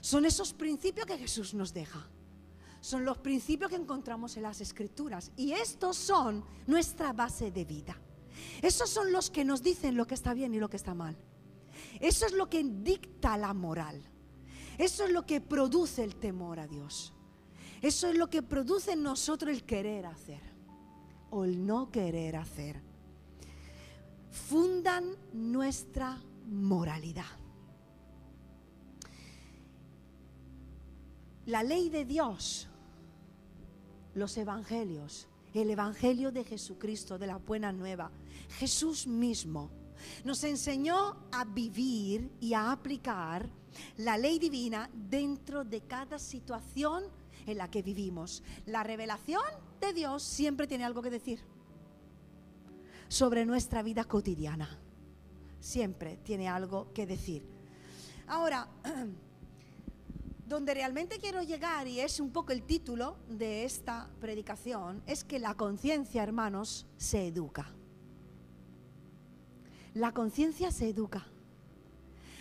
Son 0.00 0.24
esos 0.24 0.52
principios 0.52 1.06
que 1.06 1.18
Jesús 1.18 1.54
nos 1.54 1.72
deja. 1.72 2.06
Son 2.80 3.04
los 3.04 3.18
principios 3.18 3.70
que 3.70 3.76
encontramos 3.76 4.36
en 4.36 4.44
las 4.44 4.60
escrituras. 4.60 5.32
Y 5.36 5.52
estos 5.52 5.96
son 5.96 6.44
nuestra 6.66 7.12
base 7.12 7.50
de 7.50 7.64
vida. 7.64 7.98
Esos 8.62 8.88
son 8.88 9.10
los 9.10 9.30
que 9.30 9.44
nos 9.44 9.62
dicen 9.62 9.96
lo 9.96 10.06
que 10.06 10.14
está 10.14 10.32
bien 10.34 10.54
y 10.54 10.58
lo 10.58 10.70
que 10.70 10.76
está 10.76 10.94
mal. 10.94 11.16
Eso 12.00 12.26
es 12.26 12.32
lo 12.32 12.48
que 12.48 12.62
dicta 12.62 13.36
la 13.36 13.52
moral. 13.52 14.00
Eso 14.78 15.04
es 15.04 15.10
lo 15.10 15.26
que 15.26 15.40
produce 15.40 16.04
el 16.04 16.14
temor 16.14 16.60
a 16.60 16.68
Dios. 16.68 17.12
Eso 17.82 18.08
es 18.08 18.16
lo 18.16 18.30
que 18.30 18.42
produce 18.42 18.92
en 18.92 19.02
nosotros 19.02 19.52
el 19.52 19.64
querer 19.64 20.06
hacer 20.06 20.40
o 21.30 21.44
el 21.44 21.66
no 21.66 21.90
querer 21.90 22.36
hacer. 22.36 22.80
Fundan 24.30 25.16
nuestra 25.32 26.22
moralidad. 26.46 27.26
La 31.46 31.62
ley 31.62 31.88
de 31.88 32.04
Dios, 32.04 32.68
los 34.14 34.36
evangelios, 34.36 35.28
el 35.54 35.70
evangelio 35.70 36.30
de 36.30 36.44
Jesucristo, 36.44 37.18
de 37.18 37.26
la 37.26 37.36
buena 37.36 37.72
nueva, 37.72 38.10
Jesús 38.58 39.06
mismo, 39.06 39.70
nos 40.24 40.42
enseñó 40.44 41.16
a 41.32 41.44
vivir 41.44 42.30
y 42.40 42.54
a 42.54 42.72
aplicar 42.72 43.48
la 43.96 44.16
ley 44.16 44.38
divina 44.38 44.90
dentro 44.92 45.64
de 45.64 45.82
cada 45.82 46.18
situación 46.18 47.04
en 47.46 47.58
la 47.58 47.70
que 47.70 47.82
vivimos. 47.82 48.42
La 48.66 48.82
revelación 48.82 49.42
de 49.80 49.92
Dios 49.92 50.22
siempre 50.22 50.66
tiene 50.66 50.84
algo 50.84 51.02
que 51.02 51.10
decir 51.10 51.40
sobre 53.08 53.46
nuestra 53.46 53.82
vida 53.82 54.04
cotidiana. 54.04 54.78
Siempre 55.60 56.18
tiene 56.18 56.48
algo 56.48 56.92
que 56.92 57.06
decir. 57.06 57.44
Ahora, 58.26 58.68
donde 60.46 60.74
realmente 60.74 61.18
quiero 61.18 61.42
llegar, 61.42 61.88
y 61.88 62.00
es 62.00 62.20
un 62.20 62.30
poco 62.30 62.52
el 62.52 62.62
título 62.62 63.16
de 63.28 63.64
esta 63.64 64.08
predicación, 64.20 65.02
es 65.06 65.24
que 65.24 65.38
la 65.38 65.54
conciencia, 65.54 66.22
hermanos, 66.22 66.86
se 66.96 67.26
educa. 67.26 67.72
La 69.98 70.12
conciencia 70.12 70.70
se 70.70 70.90
educa. 70.90 71.26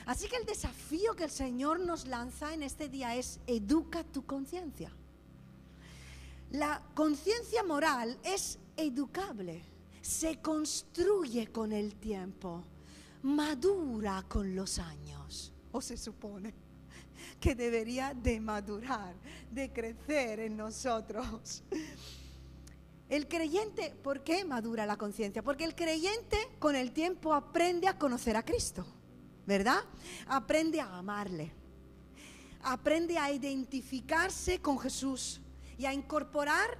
Así 0.05 0.27
que 0.27 0.35
el 0.35 0.45
desafío 0.45 1.15
que 1.15 1.23
el 1.23 1.31
Señor 1.31 1.79
nos 1.79 2.05
lanza 2.05 2.53
en 2.53 2.61
este 2.61 2.87
día 2.87 3.15
es 3.15 3.39
educa 3.47 4.03
tu 4.03 4.27
conciencia. 4.27 4.91
La 6.51 6.83
conciencia 6.93 7.63
moral 7.63 8.15
es 8.23 8.59
educable, 8.75 9.63
se 10.03 10.39
construye 10.39 11.47
con 11.47 11.71
el 11.71 11.95
tiempo, 11.95 12.63
madura 13.23 14.23
con 14.27 14.55
los 14.55 14.77
años, 14.77 15.51
o 15.71 15.81
se 15.81 15.97
supone 15.97 16.53
que 17.39 17.55
debería 17.55 18.13
de 18.13 18.39
madurar, 18.39 19.15
de 19.51 19.73
crecer 19.73 20.41
en 20.41 20.57
nosotros. 20.57 21.63
El 23.09 23.27
creyente, 23.27 23.95
¿por 24.03 24.23
qué 24.23 24.43
madura 24.45 24.85
la 24.85 24.97
conciencia? 24.97 25.43
Porque 25.43 25.63
el 25.63 25.75
creyente 25.75 26.37
con 26.59 26.75
el 26.75 26.91
tiempo 26.91 27.33
aprende 27.33 27.87
a 27.87 27.97
conocer 27.97 28.35
a 28.35 28.43
Cristo. 28.43 28.85
¿verdad? 29.47 29.79
Aprende 30.27 30.79
a 30.81 30.97
amarle. 30.97 31.51
aprende 32.63 33.17
a 33.17 33.31
identificarse 33.31 34.59
con 34.59 34.77
Jesús 34.77 35.39
y 35.77 35.85
a 35.85 35.93
incorporar 35.93 36.77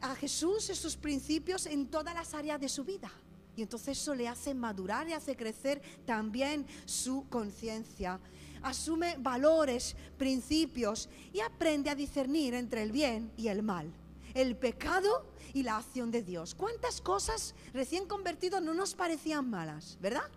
a 0.00 0.16
Jesús 0.16 0.68
esos 0.68 0.96
principios 0.96 1.66
en 1.66 1.86
todas 1.86 2.12
las 2.12 2.34
áreas 2.34 2.60
de 2.60 2.68
su 2.68 2.82
vida. 2.82 3.12
Y 3.54 3.62
entonces 3.62 3.98
eso 3.98 4.16
le 4.16 4.26
hace 4.26 4.52
madurar 4.54 5.08
y 5.08 5.12
hace 5.12 5.36
crecer 5.36 5.80
también 6.06 6.66
su 6.86 7.28
conciencia. 7.28 8.18
Asume 8.62 9.16
valores, 9.18 9.94
principios 10.16 11.08
y 11.32 11.38
aprende 11.40 11.90
a 11.90 11.94
discernir 11.94 12.54
entre 12.54 12.82
el 12.82 12.90
bien 12.90 13.30
y 13.36 13.46
el 13.46 13.62
mal, 13.62 13.92
el 14.34 14.56
pecado 14.56 15.26
y 15.52 15.62
la 15.62 15.76
acción 15.76 16.10
de 16.10 16.22
Dios. 16.22 16.54
¿Cuántas 16.54 17.00
cosas 17.00 17.54
recién 17.72 18.06
convertidos 18.06 18.62
no 18.62 18.74
nos 18.74 18.94
parecían 18.94 19.48
malas, 19.48 19.98
verdad? 20.00 20.30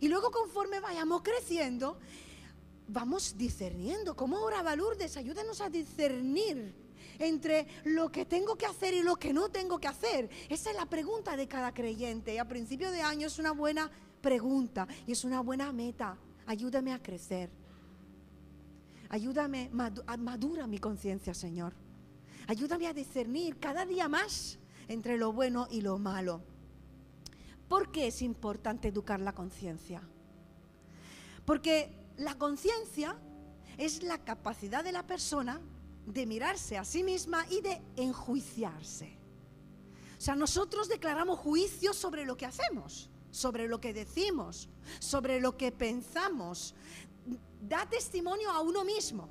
Y 0.00 0.08
luego 0.08 0.30
conforme 0.30 0.80
vayamos 0.80 1.22
creciendo, 1.22 1.98
vamos 2.88 3.36
discerniendo. 3.36 4.16
Como 4.16 4.38
oraba 4.38 4.76
Lourdes, 4.76 5.16
ayúdanos 5.16 5.60
a 5.60 5.70
discernir 5.70 6.74
entre 7.18 7.66
lo 7.84 8.10
que 8.10 8.24
tengo 8.24 8.56
que 8.56 8.66
hacer 8.66 8.94
y 8.94 9.02
lo 9.02 9.16
que 9.16 9.32
no 9.32 9.48
tengo 9.48 9.78
que 9.78 9.88
hacer. 9.88 10.28
Esa 10.48 10.70
es 10.70 10.76
la 10.76 10.86
pregunta 10.86 11.36
de 11.36 11.48
cada 11.48 11.72
creyente. 11.72 12.34
Y 12.34 12.38
a 12.38 12.48
principio 12.48 12.90
de 12.90 13.02
año 13.02 13.26
es 13.26 13.38
una 13.38 13.52
buena 13.52 13.90
pregunta 14.20 14.86
y 15.06 15.12
es 15.12 15.24
una 15.24 15.40
buena 15.40 15.72
meta. 15.72 16.16
Ayúdame 16.46 16.92
a 16.92 17.02
crecer. 17.02 17.50
Ayúdame, 19.08 19.70
madura 19.72 20.66
mi 20.66 20.78
conciencia, 20.78 21.32
Señor. 21.32 21.74
Ayúdame 22.48 22.86
a 22.86 22.92
discernir 22.92 23.58
cada 23.58 23.84
día 23.84 24.08
más 24.08 24.58
entre 24.88 25.16
lo 25.16 25.32
bueno 25.32 25.66
y 25.70 25.80
lo 25.80 25.98
malo. 25.98 26.42
¿Por 27.68 27.90
qué 27.90 28.06
es 28.06 28.22
importante 28.22 28.88
educar 28.88 29.20
la 29.20 29.32
conciencia? 29.32 30.00
Porque 31.44 31.92
la 32.16 32.36
conciencia 32.36 33.18
es 33.78 34.02
la 34.04 34.18
capacidad 34.24 34.84
de 34.84 34.92
la 34.92 35.04
persona 35.06 35.60
de 36.06 36.24
mirarse 36.24 36.78
a 36.78 36.84
sí 36.84 37.02
misma 37.02 37.44
y 37.50 37.60
de 37.62 37.82
enjuiciarse. 37.96 39.18
O 40.16 40.20
sea, 40.20 40.36
nosotros 40.36 40.88
declaramos 40.88 41.40
juicio 41.40 41.92
sobre 41.92 42.24
lo 42.24 42.36
que 42.36 42.46
hacemos, 42.46 43.10
sobre 43.32 43.66
lo 43.66 43.80
que 43.80 43.92
decimos, 43.92 44.68
sobre 45.00 45.40
lo 45.40 45.56
que 45.56 45.72
pensamos. 45.72 46.74
Da 47.60 47.86
testimonio 47.88 48.50
a 48.50 48.60
uno 48.60 48.84
mismo 48.84 49.28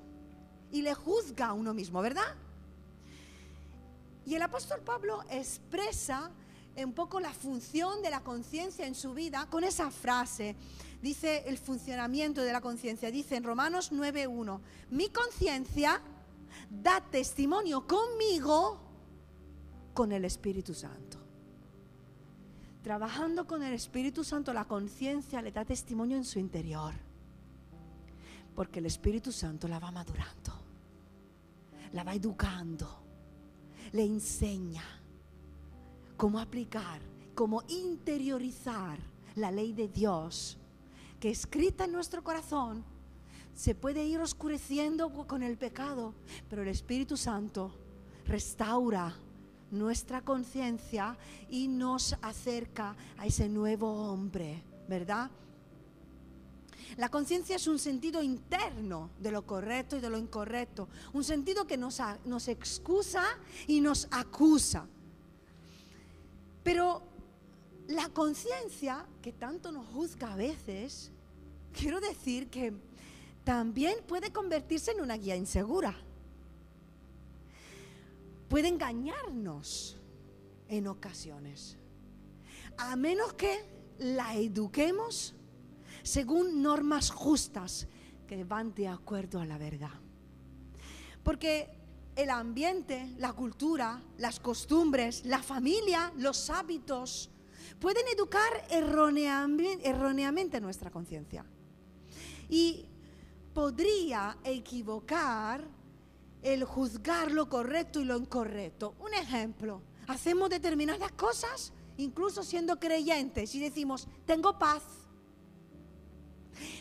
y 0.70 0.82
le 0.82 0.94
juzga 0.94 1.48
a 1.48 1.54
uno 1.54 1.74
mismo, 1.74 2.02
¿verdad? 2.02 2.36
Y 4.26 4.36
el 4.36 4.42
apóstol 4.42 4.82
Pablo 4.82 5.24
expresa 5.30 6.32
un 6.84 6.94
poco 6.94 7.20
la 7.20 7.32
función 7.32 8.02
de 8.02 8.10
la 8.10 8.22
conciencia 8.22 8.86
en 8.86 8.96
su 8.96 9.14
vida 9.14 9.48
con 9.50 9.64
esa 9.64 9.92
frase. 9.92 10.56
Dice 11.02 11.44
el 11.48 11.58
funcionamiento 11.58 12.42
de 12.42 12.52
la 12.52 12.62
conciencia. 12.62 13.12
Dice 13.12 13.36
en 13.36 13.44
Romanos 13.44 13.92
9.1, 13.92 14.60
mi 14.90 15.10
conciencia 15.10 16.02
da 16.70 17.02
testimonio 17.02 17.86
conmigo 17.88 18.82
con 19.94 20.12
el 20.12 20.26
Espíritu 20.26 20.74
Santo. 20.74 21.20
Trabajando 22.82 23.48
con 23.48 23.64
el 23.64 23.74
Espíritu 23.74 24.24
Santo, 24.24 24.54
la 24.54 24.66
conciencia 24.66 25.42
le 25.42 25.52
da 25.52 25.66
testimonio 25.66 26.18
en 26.18 26.26
su 26.26 26.40
interior. 26.40 26.94
Porque 28.54 28.80
el 28.80 28.86
Espíritu 28.86 29.32
Santo 29.32 29.68
la 29.68 29.80
va 29.80 29.92
madurando, 29.92 30.54
la 31.94 32.04
va 32.04 32.14
educando, 32.14 33.05
le 33.92 34.04
enseña 34.04 34.84
cómo 36.18 36.40
aplicar, 36.40 37.02
cómo 37.34 37.64
interiorizar 37.68 39.00
la 39.36 39.52
ley 39.52 39.74
de 39.74 39.88
Dios 39.88 40.58
que 41.20 41.30
escrita 41.30 41.86
en 41.86 41.92
nuestro 41.92 42.24
corazón 42.24 42.84
se 43.54 43.74
puede 43.74 44.06
ir 44.06 44.20
oscureciendo 44.20 45.10
con 45.28 45.42
el 45.42 45.58
pecado, 45.58 46.14
pero 46.50 46.62
el 46.62 46.68
Espíritu 46.68 47.16
Santo 47.16 47.74
restaura 48.26 49.16
nuestra 49.72 50.22
conciencia 50.22 51.18
y 51.50 51.68
nos 51.68 52.18
acerca 52.22 52.96
a 53.18 53.26
ese 53.26 53.48
nuevo 53.48 54.12
hombre, 54.12 54.64
¿verdad? 54.88 55.32
La 56.98 57.10
conciencia 57.10 57.56
es 57.58 57.68
un 57.68 57.80
sentido 57.80 58.24
interno 58.24 59.10
de 59.20 59.32
lo 59.32 59.46
correcto 59.46 59.98
y 59.98 60.00
de 60.00 60.10
lo 60.10 60.18
incorrecto, 60.18 60.88
un 61.14 61.24
sentido 61.24 61.68
que 61.68 61.78
nos, 61.78 62.00
excusa 62.48 63.24
y 63.68 63.82
nos 63.82 64.08
acusa. 64.12 64.88
Pero 66.64 67.04
la 67.88 68.10
conciencia, 68.10 69.06
que 69.22 69.34
tanto 69.34 69.72
nos 69.72 69.86
juzga 69.88 70.34
a 70.34 70.36
veces, 70.36 71.12
quiero 71.74 72.00
decir 72.00 72.48
que 72.50 72.74
también 73.44 73.98
puede 74.08 74.32
convertirse 74.32 74.92
en 74.92 75.02
una 75.02 75.18
guía 75.18 75.36
insegura. 75.36 75.96
Puede 78.50 78.70
engañarnos 78.70 79.98
en 80.70 80.88
ocasiones. 80.88 81.78
A 82.78 82.96
menos 82.96 83.34
que 83.34 83.64
la 84.00 84.36
eduquemos 84.36 85.36
según 86.06 86.62
normas 86.62 87.10
justas 87.10 87.88
que 88.28 88.44
van 88.44 88.76
de 88.76 88.88
acuerdo 88.88 89.40
a 89.40 89.46
la 89.46 89.58
verdad. 89.58 89.90
Porque 91.24 91.68
el 92.16 92.30
ambiente, 92.30 93.12
la 93.18 93.34
cultura, 93.34 94.04
las 94.20 94.40
costumbres, 94.40 95.26
la 95.26 95.42
familia, 95.42 96.14
los 96.18 96.52
hábitos, 96.52 97.32
pueden 97.80 98.06
educar 98.16 98.68
erróneamente, 98.70 100.62
nuestra 100.62 100.92
conciencia. 100.92 101.44
Y 102.50 102.86
podría 103.56 104.38
equivocar 104.44 105.68
el 106.44 106.64
juzgar 106.66 107.32
lo 107.32 107.50
correcto 107.50 108.00
y 108.00 108.06
lo 108.06 108.16
incorrecto. 108.16 108.94
Un 109.00 109.16
ejemplo, 109.16 109.82
hacemos 110.08 110.52
determinadas 110.52 111.12
cosas, 111.14 111.74
incluso 111.98 112.44
siendo 112.44 112.80
creyentes, 112.80 113.56
y 113.56 113.60
decimos, 113.60 114.08
tengo 114.28 114.60
paz. 114.60 114.84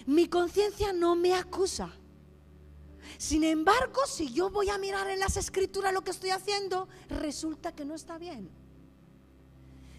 Mi 0.06 0.28
conciencia 0.28 0.92
no 0.92 1.16
me 1.16 1.34
acusa. 1.34 1.90
Sin 3.18 3.44
embargo, 3.44 4.00
si 4.06 4.32
yo 4.32 4.50
voy 4.50 4.70
a 4.70 4.78
mirar 4.78 5.08
en 5.10 5.20
las 5.20 5.36
escrituras 5.36 5.92
lo 5.92 6.02
que 6.02 6.10
estoy 6.10 6.30
haciendo, 6.30 6.88
resulta 7.08 7.74
que 7.74 7.84
no 7.84 7.94
está 7.94 8.18
bien. 8.18 8.50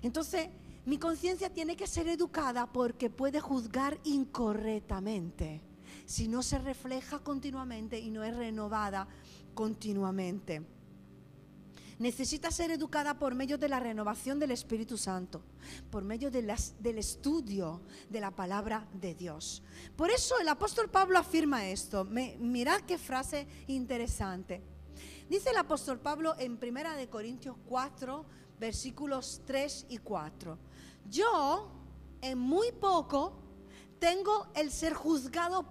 Entonces, 0.01 0.49
mi 0.85 0.97
conciencia 0.97 1.49
tiene 1.49 1.75
que 1.75 1.87
ser 1.87 2.07
educada 2.07 2.71
porque 2.71 3.09
puede 3.09 3.39
juzgar 3.39 3.99
incorrectamente 4.03 5.61
si 6.05 6.27
no 6.27 6.43
se 6.43 6.59
refleja 6.59 7.19
continuamente 7.19 7.99
y 7.99 8.11
no 8.11 8.23
es 8.23 8.35
renovada 8.35 9.07
continuamente. 9.53 10.74
Necesita 11.97 12.51
ser 12.51 12.71
educada 12.71 13.17
por 13.17 13.35
medio 13.35 13.57
de 13.57 13.69
la 13.69 13.79
renovación 13.79 14.37
del 14.37 14.51
Espíritu 14.51 14.97
Santo, 14.97 15.41
por 15.89 16.03
medio 16.03 16.29
del 16.29 16.97
estudio 16.97 17.81
de 18.09 18.19
la 18.19 18.31
palabra 18.31 18.87
de 18.93 19.15
Dios. 19.15 19.63
Por 19.95 20.09
eso 20.09 20.37
el 20.39 20.49
apóstol 20.49 20.89
Pablo 20.89 21.17
afirma 21.17 21.67
esto. 21.67 22.05
mirad 22.05 22.81
qué 22.81 22.97
frase 22.97 23.47
interesante. 23.67 24.61
Dice 25.29 25.49
el 25.51 25.57
apóstol 25.57 25.99
Pablo 25.99 26.35
en 26.37 26.59
1 26.61 26.95
de 26.97 27.09
Corintios 27.09 27.55
4, 27.67 28.25
versículos 28.59 29.41
3 29.45 29.87
y 29.89 29.97
4. 29.97 30.57
Yo 31.09 31.71
en 32.21 32.37
muy 32.37 32.71
poco 32.73 33.41
tengo 33.99 34.47
el 34.53 34.71
ser 34.71 34.93
juzgado 34.93 35.65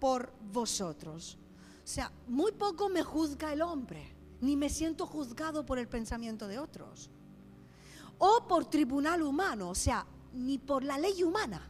por 0.00 0.32
vosotros. 0.52 1.38
O 1.84 1.86
sea, 1.86 2.12
muy 2.26 2.52
poco 2.52 2.88
me 2.88 3.02
juzga 3.02 3.52
el 3.52 3.62
hombre, 3.62 4.14
ni 4.40 4.56
me 4.56 4.68
siento 4.68 5.06
juzgado 5.06 5.64
por 5.64 5.78
el 5.78 5.88
pensamiento 5.88 6.48
de 6.48 6.58
otros. 6.58 7.10
O 8.18 8.46
por 8.48 8.64
tribunal 8.64 9.22
humano, 9.22 9.70
o 9.70 9.74
sea, 9.74 10.06
ni 10.32 10.58
por 10.58 10.84
la 10.84 10.98
ley 10.98 11.22
humana. 11.22 11.68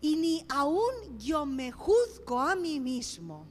Y 0.00 0.16
ni 0.16 0.46
aún 0.48 1.18
yo 1.18 1.44
me 1.44 1.72
juzgo 1.72 2.40
a 2.40 2.54
mí 2.54 2.80
mismo. 2.80 3.46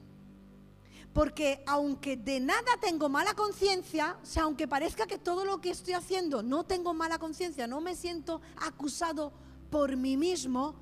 Porque 1.14 1.64
aunque 1.66 2.16
de 2.16 2.40
nada 2.40 2.78
tengo 2.80 3.10
mala 3.10 3.34
conciencia, 3.34 4.18
o 4.22 4.26
sea, 4.26 4.44
aunque 4.44 4.68
parezca 4.68 5.08
que 5.08 5.18
todo 5.18 5.46
lo 5.46 5.60
que 5.60 5.72
estoy 5.72 5.94
haciendo 5.94 6.44
no 6.44 6.64
tengo 6.64 6.94
mala 6.94 7.18
conciencia, 7.18 7.66
no 7.66 7.82
me 7.82 7.96
siento 7.96 8.40
acusado 8.56 9.34
por 9.72 9.98
mí 9.98 10.16
mismo, 10.16 10.76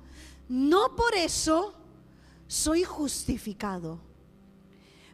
no 0.48 0.94
por 0.94 1.14
eso 1.14 1.74
soy 2.46 2.84
justificado, 2.84 3.98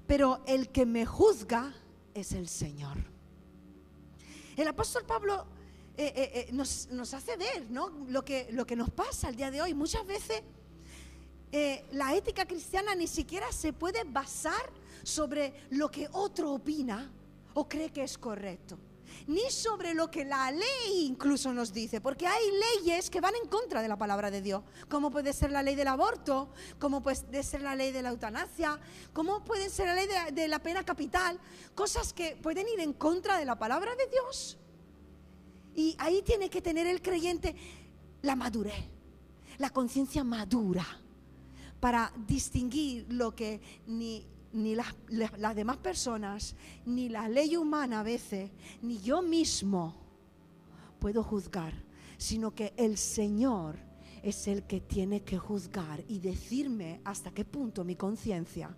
pero 0.07 0.43
el 0.47 0.69
que 0.69 0.87
me 0.87 1.07
juzga 1.07 1.75
es 2.15 2.33
el 2.33 2.49
Señor. 2.49 2.99
El 4.57 4.69
apóstol 4.69 5.05
Pablo 5.07 5.47
eh, 5.97 6.13
eh, 6.17 6.47
eh, 6.49 6.53
nos, 6.53 6.89
hace 7.15 7.37
ver 7.37 7.67
lo, 7.71 8.25
que, 8.25 8.49
lo 8.53 8.67
que 8.67 8.77
nos 8.77 8.91
pasa 8.91 9.29
el 9.29 9.37
día 9.37 9.51
de 9.51 9.63
hoy. 9.63 9.75
Muchas 9.75 10.07
veces 10.07 10.43
la 11.93 12.17
ética 12.17 12.47
cristiana 12.47 12.95
ni 12.95 13.07
siquiera 13.07 13.53
se 13.53 13.75
puede 13.75 14.05
basar 14.05 14.71
sobre 15.03 15.53
lo 15.69 15.91
que 15.91 16.09
otro 16.13 16.53
opina 16.53 17.11
o 17.53 17.69
cree 17.69 17.91
que 17.91 18.03
es 18.03 18.17
correcto. 18.17 18.79
Ni 19.27 19.51
sobre 19.51 19.95
lo 19.95 20.11
que 20.11 20.25
la 20.25 20.51
ley 20.51 21.07
incluso 21.07 21.53
nos 21.53 21.73
dice, 21.73 22.01
porque 22.01 22.27
hay 22.27 22.43
leyes 22.79 23.11
que 23.11 23.21
van 23.21 23.35
en 23.43 23.49
contra 23.49 23.83
de 23.83 23.89
la 23.89 23.97
palabra 23.97 24.31
de 24.31 24.43
Dios, 24.43 24.63
como 24.89 25.11
puede 25.11 25.33
ser 25.33 25.51
la 25.51 25.63
ley 25.63 25.75
del 25.75 25.89
aborto, 25.89 26.51
como 26.79 27.03
puede 27.03 27.43
ser 27.43 27.63
la 27.63 27.75
ley 27.75 27.93
de 27.93 28.03
la 28.03 28.11
eutanasia, 28.11 28.79
como 29.13 29.45
puede 29.45 29.71
ser 29.71 29.87
la 29.87 29.95
ley 29.95 30.07
de, 30.07 30.33
de 30.33 30.49
la 30.49 30.59
pena 30.59 30.85
capital, 30.85 31.39
cosas 31.75 32.13
que 32.13 32.37
pueden 32.37 32.69
ir 32.69 32.81
en 32.81 32.93
contra 32.93 33.39
de 33.39 33.45
la 33.45 33.59
palabra 33.59 33.95
de 33.97 34.07
Dios. 34.09 34.59
Y 35.75 35.97
ahí 35.99 36.23
tiene 36.23 36.51
que 36.51 36.61
tener 36.61 36.87
el 36.87 37.01
creyente 37.01 37.55
la 38.23 38.37
madurez, 38.37 38.85
la 39.59 39.71
conciencia 39.71 40.25
madura 40.25 40.87
para 41.81 42.13
distinguir 42.29 43.07
lo 43.09 43.35
que 43.35 43.61
ni 43.87 44.25
ni 44.53 44.75
las, 44.75 44.95
demás 45.55 45.79
personas, 45.79 46.55
ni 46.85 47.09
la 47.09 47.29
ley 47.29 47.57
humana 47.57 48.01
a 48.01 48.03
veces, 48.03 48.51
ni 48.83 49.01
yo 49.01 49.23
mismo 49.23 49.95
puedo 50.99 51.23
juzgar, 51.23 51.73
sino 52.19 52.55
que 52.55 52.73
el 52.77 52.97
Señor 52.99 53.77
es 54.23 54.47
el 54.47 54.65
que 54.65 54.81
tiene 54.81 55.23
que 55.23 55.39
juzgar 55.39 56.05
y 56.09 56.21
decirme 56.21 57.01
hasta 57.05 57.33
qué 57.33 57.45
punto 57.45 57.85
mi 57.85 57.97
conciencia 57.97 58.77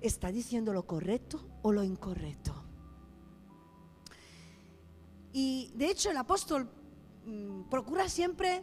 está 0.00 0.30
diciendo 0.30 0.72
lo 0.72 0.86
correcto 0.86 1.48
o 1.62 1.72
lo 1.72 1.82
incorrecto. 1.82 2.54
Y 5.32 5.72
de 5.74 5.90
hecho 5.90 6.10
el 6.10 6.16
apóstol 6.16 6.68
mm, 7.26 7.68
procura 7.68 8.08
siempre 8.08 8.62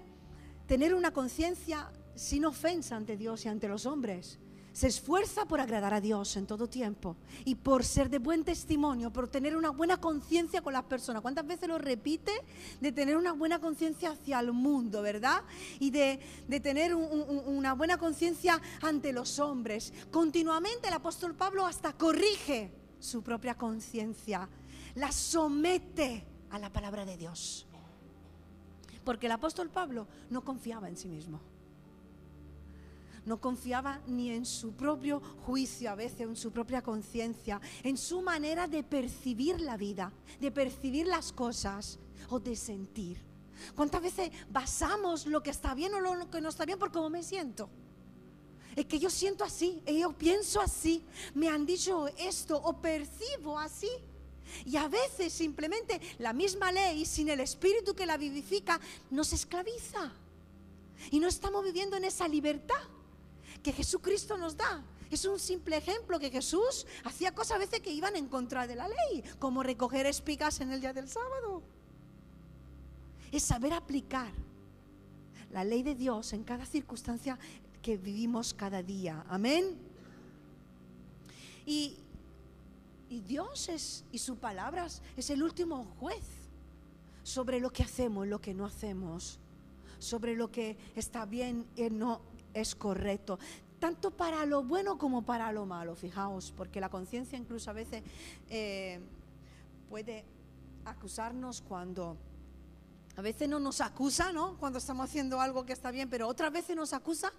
tener 0.66 0.96
una 0.96 1.12
conciencia 1.12 1.92
sin 2.16 2.46
ofensa 2.46 2.96
ante 2.96 3.18
Dios 3.18 3.46
y 3.46 3.50
ante 3.50 3.68
los 3.68 3.86
hombres 3.86 4.40
se 4.74 4.88
esfuerza 4.88 5.46
por 5.46 5.62
agradar 5.62 5.94
a 5.94 6.02
Dios 6.02 6.36
en 6.36 6.48
todo 6.48 6.68
tiempo 6.68 7.16
y 7.46 7.56
por 7.56 7.86
ser 7.86 8.10
de 8.10 8.18
buen 8.18 8.44
testimonio, 8.44 9.14
por 9.14 9.28
tener 9.28 9.56
una 9.56 9.70
buena 9.70 9.98
conciencia 9.98 10.62
con 10.62 10.74
las 10.74 10.84
personas. 10.84 11.22
¿Cuántas 11.22 11.46
veces 11.46 11.70
lo 11.70 11.78
repite? 11.78 12.32
De 12.82 12.92
tener 12.92 13.16
una 13.16 13.34
buena 13.34 13.60
conciencia 13.60 14.12
hacia 14.12 14.40
el 14.40 14.52
mundo, 14.52 15.04
¿verdad? 15.04 15.44
Y 15.80 15.92
de, 15.92 16.20
tener 16.60 16.96
una 16.96 17.74
buena 17.74 17.98
conciencia 17.98 18.60
ante 18.82 19.14
los 19.14 19.38
hombres. 19.38 19.94
Continuamente 20.12 20.88
el 20.88 20.94
apóstol 20.96 21.36
Pablo 21.36 21.66
hasta 21.68 21.94
corrige 21.94 22.72
su 23.00 23.22
propia 23.22 23.56
conciencia, 23.56 24.50
la 24.96 25.12
somete 25.12 26.26
a 26.50 26.58
la 26.58 26.72
palabra 26.72 27.06
de 27.06 27.16
Dios. 27.16 27.68
Porque 29.04 29.28
el 29.28 29.34
apóstol 29.34 29.70
Pablo 29.70 30.08
no 30.32 30.44
confiaba 30.44 30.88
en 30.88 30.98
sí 30.98 31.08
mismo 31.08 31.53
no 33.26 33.40
confiaba 33.40 34.02
ni 34.08 34.32
en 34.32 34.46
su 34.46 34.74
propio 34.74 35.22
juicio, 35.46 35.92
a 35.92 35.96
veces 35.96 36.22
en 36.22 36.36
su 36.36 36.52
propia 36.52 36.82
conciencia, 36.82 37.62
en 37.84 37.98
su 37.98 38.22
manera 38.22 38.68
de 38.68 38.84
percibir 38.84 39.62
la 39.62 39.78
vida, 39.78 40.12
de 40.40 40.52
percibir 40.52 41.08
las 41.08 41.32
cosas 41.32 42.00
o 42.30 42.40
de 42.40 42.56
sentir. 42.56 43.18
¿Cuántas 43.76 44.02
veces 44.02 44.32
basamos 44.50 45.26
lo 45.26 45.42
que 45.42 45.52
está 45.52 45.74
bien 45.74 45.94
o 45.94 46.00
lo 46.00 46.30
que 46.30 46.42
no 46.42 46.50
está 46.50 46.66
bien 46.66 46.80
por 46.80 46.92
cómo 46.92 47.10
me 47.10 47.24
siento? 47.24 47.70
Es 48.76 48.86
que 48.86 49.00
yo 49.00 49.10
siento 49.10 49.44
así, 49.44 49.82
yo 49.86 50.14
pienso 50.14 50.60
así, 50.60 51.04
me 51.36 51.48
han 51.48 51.66
dicho 51.66 52.08
esto 52.18 52.58
o 52.58 52.82
percibo 52.82 53.60
así. 53.60 53.90
Y 54.66 54.76
a 54.76 54.88
veces 54.88 55.32
simplemente 55.32 56.02
la 56.20 56.34
misma 56.34 56.72
ley, 56.72 57.06
sin 57.06 57.30
el 57.30 57.40
espíritu 57.40 57.94
que 57.94 58.06
la 58.06 58.18
vivifica, 58.18 58.80
nos 59.10 59.32
esclaviza. 59.32 60.12
Y 61.12 61.20
no 61.20 61.28
estamos 61.28 61.64
viviendo 61.64 61.96
en 61.98 62.06
esa 62.06 62.28
libertad 62.28 62.82
que 63.64 63.72
Jesucristo 63.72 64.38
nos 64.38 64.56
da. 64.56 64.84
Es 65.10 65.26
un 65.26 65.40
simple 65.40 65.78
ejemplo 65.78 66.20
que 66.20 66.30
Jesús 66.30 66.86
hacía 67.04 67.34
cosas 67.34 67.56
a 67.56 67.60
veces 67.60 67.80
que 67.80 67.92
iban 67.92 68.16
en 68.16 68.28
contra 68.28 68.68
de 68.68 68.76
la 68.76 68.88
ley, 68.88 69.24
como 69.40 69.64
recoger 69.64 70.06
espigas 70.06 70.60
en 70.60 70.72
el 70.72 70.82
día 70.82 70.94
del 70.94 71.08
sábado. 71.08 71.64
Es 73.32 73.44
saber 73.44 73.74
aplicar 73.74 74.32
la 75.52 75.64
ley 75.64 75.84
de 75.84 75.96
Dios 75.96 76.34
en 76.34 76.44
cada 76.44 76.66
circunstancia 76.66 77.38
que 77.82 77.98
vivimos 77.98 78.54
cada 78.54 78.82
día. 78.82 79.24
Amén. 79.30 79.78
Y, 81.66 81.98
y 83.10 83.22
Dios 83.22 83.70
es, 83.70 84.04
y 84.12 84.18
sus 84.18 84.38
palabras 84.38 85.02
es 85.16 85.30
el 85.30 85.44
último 85.44 85.86
juez 86.00 86.24
sobre 87.24 87.60
lo 87.60 87.72
que 87.72 87.84
hacemos 87.84 88.28
lo 88.28 88.40
que 88.40 88.54
no 88.54 88.66
hacemos, 88.66 89.40
sobre 89.98 90.36
lo 90.36 90.52
que 90.52 90.78
está 90.96 91.26
bien 91.26 91.66
y 91.76 91.90
no 91.90 92.22
es 92.54 92.76
correcto, 92.76 93.40
tanto 93.80 94.12
para 94.12 94.46
lo 94.46 94.64
bueno 94.64 94.98
como 94.98 95.24
para 95.24 95.52
lo 95.52 95.66
malo, 95.66 95.96
fijaos, 95.96 96.54
porque 96.56 96.80
la 96.80 96.90
conciencia 96.90 97.38
incluso 97.38 97.70
a 97.70 97.74
veces 97.74 98.04
eh, 98.50 99.02
puede 99.90 100.26
acusarnos 100.86 101.62
cuando... 101.62 102.18
A 103.16 103.22
veces 103.22 103.48
no 103.48 103.60
nos 103.60 103.80
acusa, 103.80 104.32
¿no? 104.32 104.58
Cuando 104.58 104.80
estamos 104.80 105.08
haciendo 105.08 105.40
algo 105.40 105.68
que 105.68 105.74
está 105.74 105.92
bien, 105.92 106.10
pero 106.10 106.28
otras 106.28 106.52
veces 106.52 106.76
nos 106.76 106.94
acusa 106.94 107.32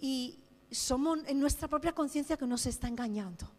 y 0.00 0.38
somos 0.70 1.20
en 1.26 1.40
nuestra 1.40 1.66
propia 1.66 1.92
conciencia 1.92 2.36
que 2.36 2.46
nos 2.46 2.66
está 2.66 2.86
engañando 2.86 3.50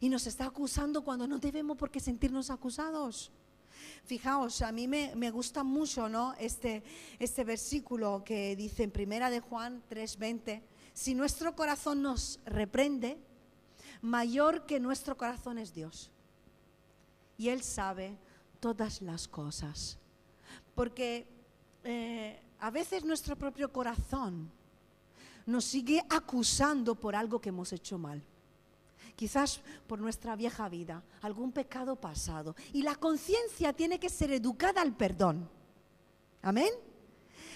y 0.00 0.08
nos 0.08 0.26
está 0.26 0.46
acusando 0.46 1.04
cuando 1.04 1.28
no 1.28 1.38
debemos 1.38 1.76
por 1.76 1.90
qué 1.90 2.00
sentirnos 2.00 2.50
acusados. 2.50 3.30
Fijaos, 4.04 4.62
a 4.62 4.72
mí 4.72 4.88
me, 4.88 5.30
gusta 5.30 5.62
mucho 5.62 6.08
¿no? 6.08 6.34
este, 6.38 6.82
este 7.18 7.44
versículo 7.44 8.22
que 8.24 8.56
dice 8.56 8.82
en 8.82 8.90
primera 8.90 9.30
de 9.30 9.40
Juan 9.40 9.82
3:20, 9.88 10.62
si 10.92 11.14
nuestro 11.14 11.54
corazón 11.54 12.02
nos 12.02 12.40
reprende, 12.44 13.18
mayor 14.02 14.66
que 14.66 14.80
nuestro 14.80 15.16
corazón 15.16 15.58
es 15.58 15.72
Dios. 15.72 16.10
Y 17.38 17.48
Él 17.48 17.62
sabe 17.62 18.18
todas 18.58 19.00
las 19.00 19.28
cosas. 19.28 19.98
Porque 20.74 21.26
eh, 21.84 22.42
a 22.58 22.70
veces 22.70 23.04
nuestro 23.04 23.36
propio 23.36 23.72
corazón 23.72 24.50
nos 25.46 25.64
sigue 25.64 26.02
acusando 26.10 26.94
por 26.94 27.16
algo 27.16 27.40
que 27.40 27.48
hemos 27.48 27.72
hecho 27.72 27.98
mal 27.98 28.22
quizás 29.20 29.60
por 29.86 29.98
nuestra 29.98 30.34
vieja 30.34 30.66
vida, 30.70 31.04
algún 31.20 31.52
pecado 31.52 31.94
pasado. 31.94 32.56
Y 32.72 32.80
la 32.80 32.94
conciencia 32.94 33.74
tiene 33.74 34.00
que 34.00 34.08
ser 34.08 34.32
educada 34.32 34.80
al 34.80 34.96
perdón. 34.96 35.46
Amén. 36.40 36.70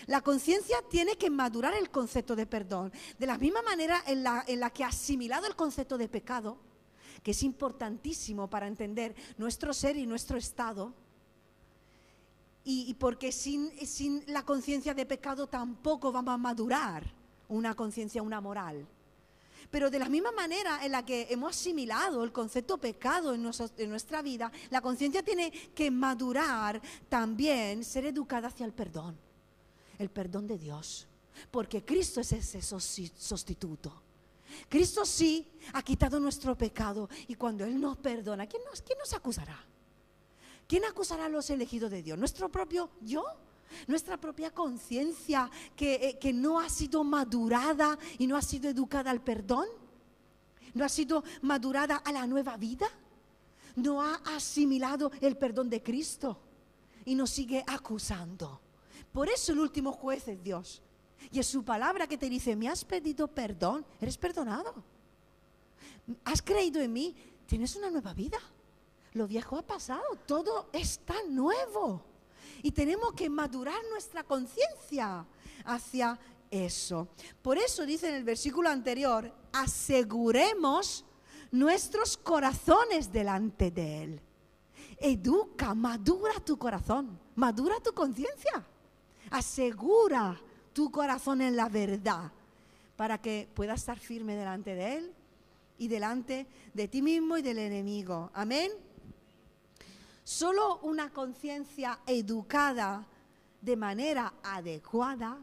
La 0.07 0.20
conciencia 0.20 0.77
tiene 0.90 1.16
que 1.16 1.31
madurar 1.31 1.72
el 1.72 1.88
concepto 1.88 2.37
de 2.37 2.44
perdón. 2.44 2.92
De 3.18 3.27
la 3.27 3.38
misma 3.38 3.62
manera 3.62 4.03
en 4.07 4.22
la, 4.22 4.70
que 4.74 4.85
ha 4.85 4.88
asimilado 4.88 5.46
el 5.46 5.57
concepto 5.57 5.96
de 5.96 6.07
pecado, 6.07 6.59
que 7.22 7.31
es 7.31 7.42
importantísimo 7.42 8.50
para 8.50 8.66
entender 8.66 9.14
nuestro 9.38 9.72
ser 9.72 9.96
y 9.96 10.07
nuestro 10.07 10.37
estado. 10.37 10.92
Y, 12.62 12.92
porque 13.00 13.33
sin, 13.33 13.70
sin 13.87 14.22
la 14.27 14.44
conciencia 14.44 14.92
de 14.92 15.07
pecado 15.07 15.46
tampoco 15.46 16.12
vamos 16.12 16.35
a 16.35 16.37
madurar 16.37 17.11
una 17.48 17.72
conciencia, 17.74 18.22
una 18.22 18.42
moral. 18.42 18.87
Pero 19.75 19.91
de 19.91 19.99
la 19.99 20.09
misma 20.09 20.31
manera 20.31 20.87
en 20.87 20.93
la 20.93 21.05
que 21.05 21.27
hemos 21.31 21.51
asimilado 21.51 22.23
el 22.23 22.31
concepto 22.31 22.79
pecado 22.79 23.35
en, 23.35 23.43
nuestra 23.43 24.23
vida, 24.23 24.53
la 24.71 24.81
conciencia 24.81 25.21
tiene 25.25 25.51
que 25.51 25.91
madurar 25.91 26.81
también, 27.09 27.83
ser 27.83 28.07
educada 28.07 28.47
hacia 28.47 28.67
el 28.67 28.73
perdón, 28.73 29.19
el 29.99 30.11
perdón 30.11 30.47
de 30.47 30.59
Dios. 30.59 31.09
Porque 31.51 31.85
Cristo 31.85 32.21
es 32.21 32.31
ese 32.31 32.63
sustituto. 32.63 34.01
Cristo 34.69 35.05
sí 35.05 35.51
ha 35.73 35.83
quitado 35.83 36.21
nuestro 36.21 36.57
pecado 36.57 37.09
y 37.27 37.35
cuando 37.35 37.65
Él 37.65 37.81
nos 37.81 37.97
perdona, 37.97 38.47
¿quién 38.47 38.63
nos, 38.71 38.81
quién 38.81 38.97
nos 39.01 39.13
acusará? 39.13 39.59
¿Quién 40.69 40.85
acusará 40.85 41.25
a 41.25 41.29
los 41.29 41.51
elegidos 41.51 41.91
de 41.91 42.01
Dios? 42.01 42.17
¿Nuestro 42.17 42.49
propio 42.49 42.91
yo? 43.01 43.25
Nuestra 43.87 44.21
propia 44.21 44.51
conciencia 44.51 45.51
que, 45.77 46.19
eh, 46.21 46.33
no 46.33 46.61
ha 46.61 46.69
sido 46.69 47.05
madurada 47.05 47.99
y 48.19 48.27
no 48.27 48.37
ha 48.37 48.43
sido 48.43 48.69
educada 48.69 49.11
al 49.11 49.23
perdón, 49.23 49.67
no 50.75 50.85
ha 50.85 50.89
sido 50.89 51.25
madurada 51.43 51.97
a 51.97 52.13
la 52.13 52.27
nueva 52.27 52.57
vida, 52.57 52.87
no 53.77 54.03
ha 54.03 54.15
asimilado 54.37 55.11
el 55.21 55.37
perdón 55.37 55.71
de 55.71 55.83
Cristo 55.83 56.39
y 57.05 57.15
nos 57.15 57.31
sigue 57.31 57.63
acusando. 57.67 58.61
Por 59.13 59.29
eso 59.29 59.53
el 59.53 59.61
último 59.61 59.93
juez 59.93 60.27
es 60.29 60.43
Dios. 60.43 60.83
Y 61.31 61.39
es 61.39 61.47
su 61.47 61.65
palabra 61.65 62.07
que 62.07 62.19
te 62.19 62.29
dice, 62.29 62.57
me 62.57 62.69
has 62.69 62.85
pedido 62.85 63.29
perdón, 63.29 63.87
eres 64.01 64.19
perdonado. 64.19 64.85
Has 66.25 66.43
creído 66.43 66.81
en 66.81 66.93
mí, 66.93 67.15
tienes 67.47 67.77
una 67.77 67.91
nueva 67.91 68.13
vida. 68.13 68.39
Lo 69.13 69.27
viejo 69.27 69.57
ha 69.57 69.63
pasado, 69.63 70.03
todo 70.27 70.69
está 70.73 71.15
nuevo. 71.29 72.05
Y 72.64 72.72
tenemos 72.72 73.12
que 73.12 73.29
madurar 73.29 73.79
nuestra 73.90 74.24
conciencia 74.24 75.27
hacia 75.66 76.18
eso. 76.50 77.09
Por 77.42 77.59
eso 77.59 77.85
dice 77.85 78.09
en 78.09 78.14
el 78.14 78.24
versículo 78.24 78.70
anterior, 78.70 79.31
aseguremos 79.53 81.05
nuestros 81.50 82.16
corazones 82.16 83.12
delante 83.12 83.70
de 83.70 84.03
Él. 84.03 84.20
Educa, 84.96 85.74
madura 85.74 86.40
tu 86.42 86.57
corazón, 86.57 87.20
madura 87.35 87.74
tu 87.81 87.92
conciencia. 87.92 88.66
Asegura 89.29 90.40
tu 90.72 90.90
corazón 90.90 91.42
en 91.42 91.57
la 91.57 91.68
verdad 91.68 92.33
para 92.96 93.20
que 93.20 93.46
puedas 93.53 93.81
estar 93.81 93.98
firme 93.98 94.37
delante 94.37 94.74
de 94.74 94.96
Él 94.96 95.12
y 95.77 95.88
delante 95.88 96.46
de 96.72 96.88
ti 96.88 97.03
mismo 97.03 97.37
y 97.37 97.42
del 97.42 97.59
enemigo. 97.59 98.31
Amén. 98.33 98.72
Solo 100.25 100.79
una 100.79 101.11
conciencia 101.11 102.01
educada 102.07 103.07
de 103.61 103.77
manera 103.77 104.33
adecuada, 104.43 105.39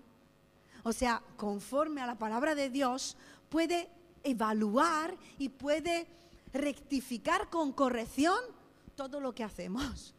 o 0.84 0.92
sea, 0.92 1.22
conforme 1.38 2.02
a 2.02 2.08
la 2.08 2.18
palabra 2.18 2.56
de 2.56 2.70
Dios, 2.70 3.16
puede 3.50 3.90
evaluar 4.24 5.16
y 5.38 5.50
puede 5.50 6.08
rectificar 6.52 7.50
con 7.50 7.72
corrección 7.72 8.40
todo 8.96 9.20
lo 9.20 9.34
que 9.34 9.44
hacemos 9.44 10.16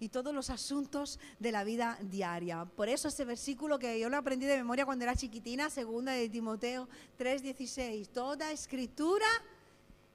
y 0.00 0.08
todos 0.08 0.34
los 0.34 0.50
asuntos 0.50 1.20
de 1.38 1.52
la 1.52 1.62
vida 1.62 1.96
diaria. 2.00 2.64
Por 2.64 2.88
eso 2.88 3.08
ese 3.08 3.24
versículo 3.24 3.78
que 3.78 4.00
yo 4.00 4.08
lo 4.08 4.16
aprendí 4.16 4.46
de 4.46 4.56
memoria 4.56 4.84
cuando 4.84 5.04
era 5.04 5.14
chiquitina, 5.14 5.70
segunda 5.70 6.12
de 6.12 6.28
Timoteo 6.28 6.88
3:16, 7.18 8.08
toda 8.08 8.50
escritura 8.50 9.26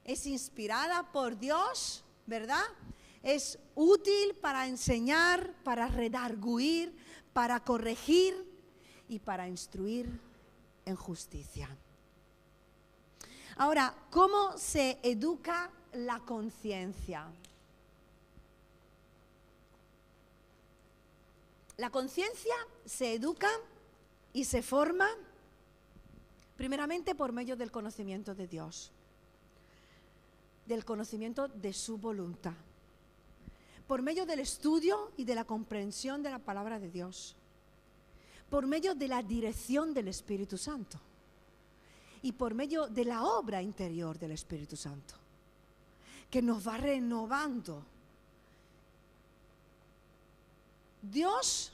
es 0.04 0.26
inspirada 0.26 1.10
por 1.10 1.38
Dios, 1.38 2.04
¿verdad? 2.26 2.64
Es 3.22 3.58
útil 3.74 4.34
para 4.40 4.66
enseñar, 4.66 5.52
para 5.64 5.88
redarguir, 5.88 6.96
para 7.32 7.60
corregir 7.60 8.34
y 9.08 9.18
para 9.18 9.48
instruir 9.48 10.20
en 10.84 10.96
justicia. 10.96 11.68
Ahora, 13.56 13.94
¿cómo 14.10 14.56
se 14.56 14.98
educa 15.02 15.70
la 15.92 16.20
conciencia? 16.20 17.26
La 21.76 21.90
conciencia 21.90 22.54
se 22.84 23.14
educa 23.14 23.50
y 24.32 24.44
se 24.44 24.62
forma 24.62 25.08
primeramente 26.56 27.14
por 27.14 27.32
medio 27.32 27.56
del 27.56 27.70
conocimiento 27.70 28.34
de 28.34 28.48
Dios, 28.48 28.90
del 30.66 30.84
conocimiento 30.84 31.46
de 31.46 31.72
su 31.72 31.98
voluntad, 31.98 32.54
por 33.88 34.02
medio 34.02 34.26
del 34.26 34.40
estudio 34.40 35.12
y 35.16 35.24
de 35.24 35.34
la 35.34 35.44
comprensión 35.44 36.22
de 36.22 36.30
la 36.30 36.38
palabra 36.38 36.78
de 36.78 36.90
Dios, 36.90 37.34
por 38.50 38.66
medio 38.66 38.94
de 38.94 39.08
la 39.08 39.22
dirección 39.22 39.94
del 39.94 40.08
Espíritu 40.08 40.58
Santo 40.58 41.00
y 42.22 42.32
por 42.32 42.52
medio 42.52 42.86
de 42.86 43.06
la 43.06 43.24
obra 43.24 43.62
interior 43.62 44.18
del 44.18 44.32
Espíritu 44.32 44.76
Santo, 44.76 45.14
que 46.30 46.42
nos 46.42 46.68
va 46.68 46.76
renovando. 46.76 47.82
Dios 51.00 51.72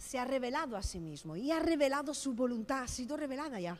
se 0.00 0.20
ha 0.20 0.24
revelado 0.24 0.76
a 0.76 0.82
sí 0.84 1.00
mismo 1.00 1.34
y 1.34 1.50
ha 1.50 1.58
revelado 1.58 2.14
su 2.14 2.32
voluntad, 2.32 2.82
ha 2.82 2.88
sido 2.88 3.16
revelada 3.16 3.58
ya. 3.58 3.76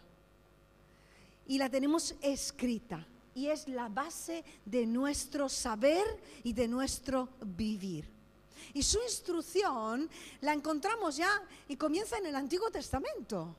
Y 1.46 1.56
la 1.56 1.70
tenemos 1.70 2.16
escrita 2.20 3.06
y 3.38 3.48
es 3.48 3.68
la 3.68 3.88
base 3.88 4.44
de 4.64 4.84
nuestro 4.84 5.48
saber 5.48 6.04
y 6.42 6.52
de 6.52 6.66
nuestro 6.66 7.28
vivir. 7.40 8.04
Y 8.74 8.82
su 8.82 8.98
instrucción 9.00 10.10
la 10.40 10.52
encontramos 10.52 11.16
ya 11.16 11.30
y 11.68 11.76
comienza 11.76 12.18
en 12.18 12.26
el 12.26 12.34
Antiguo 12.34 12.68
Testamento, 12.72 13.54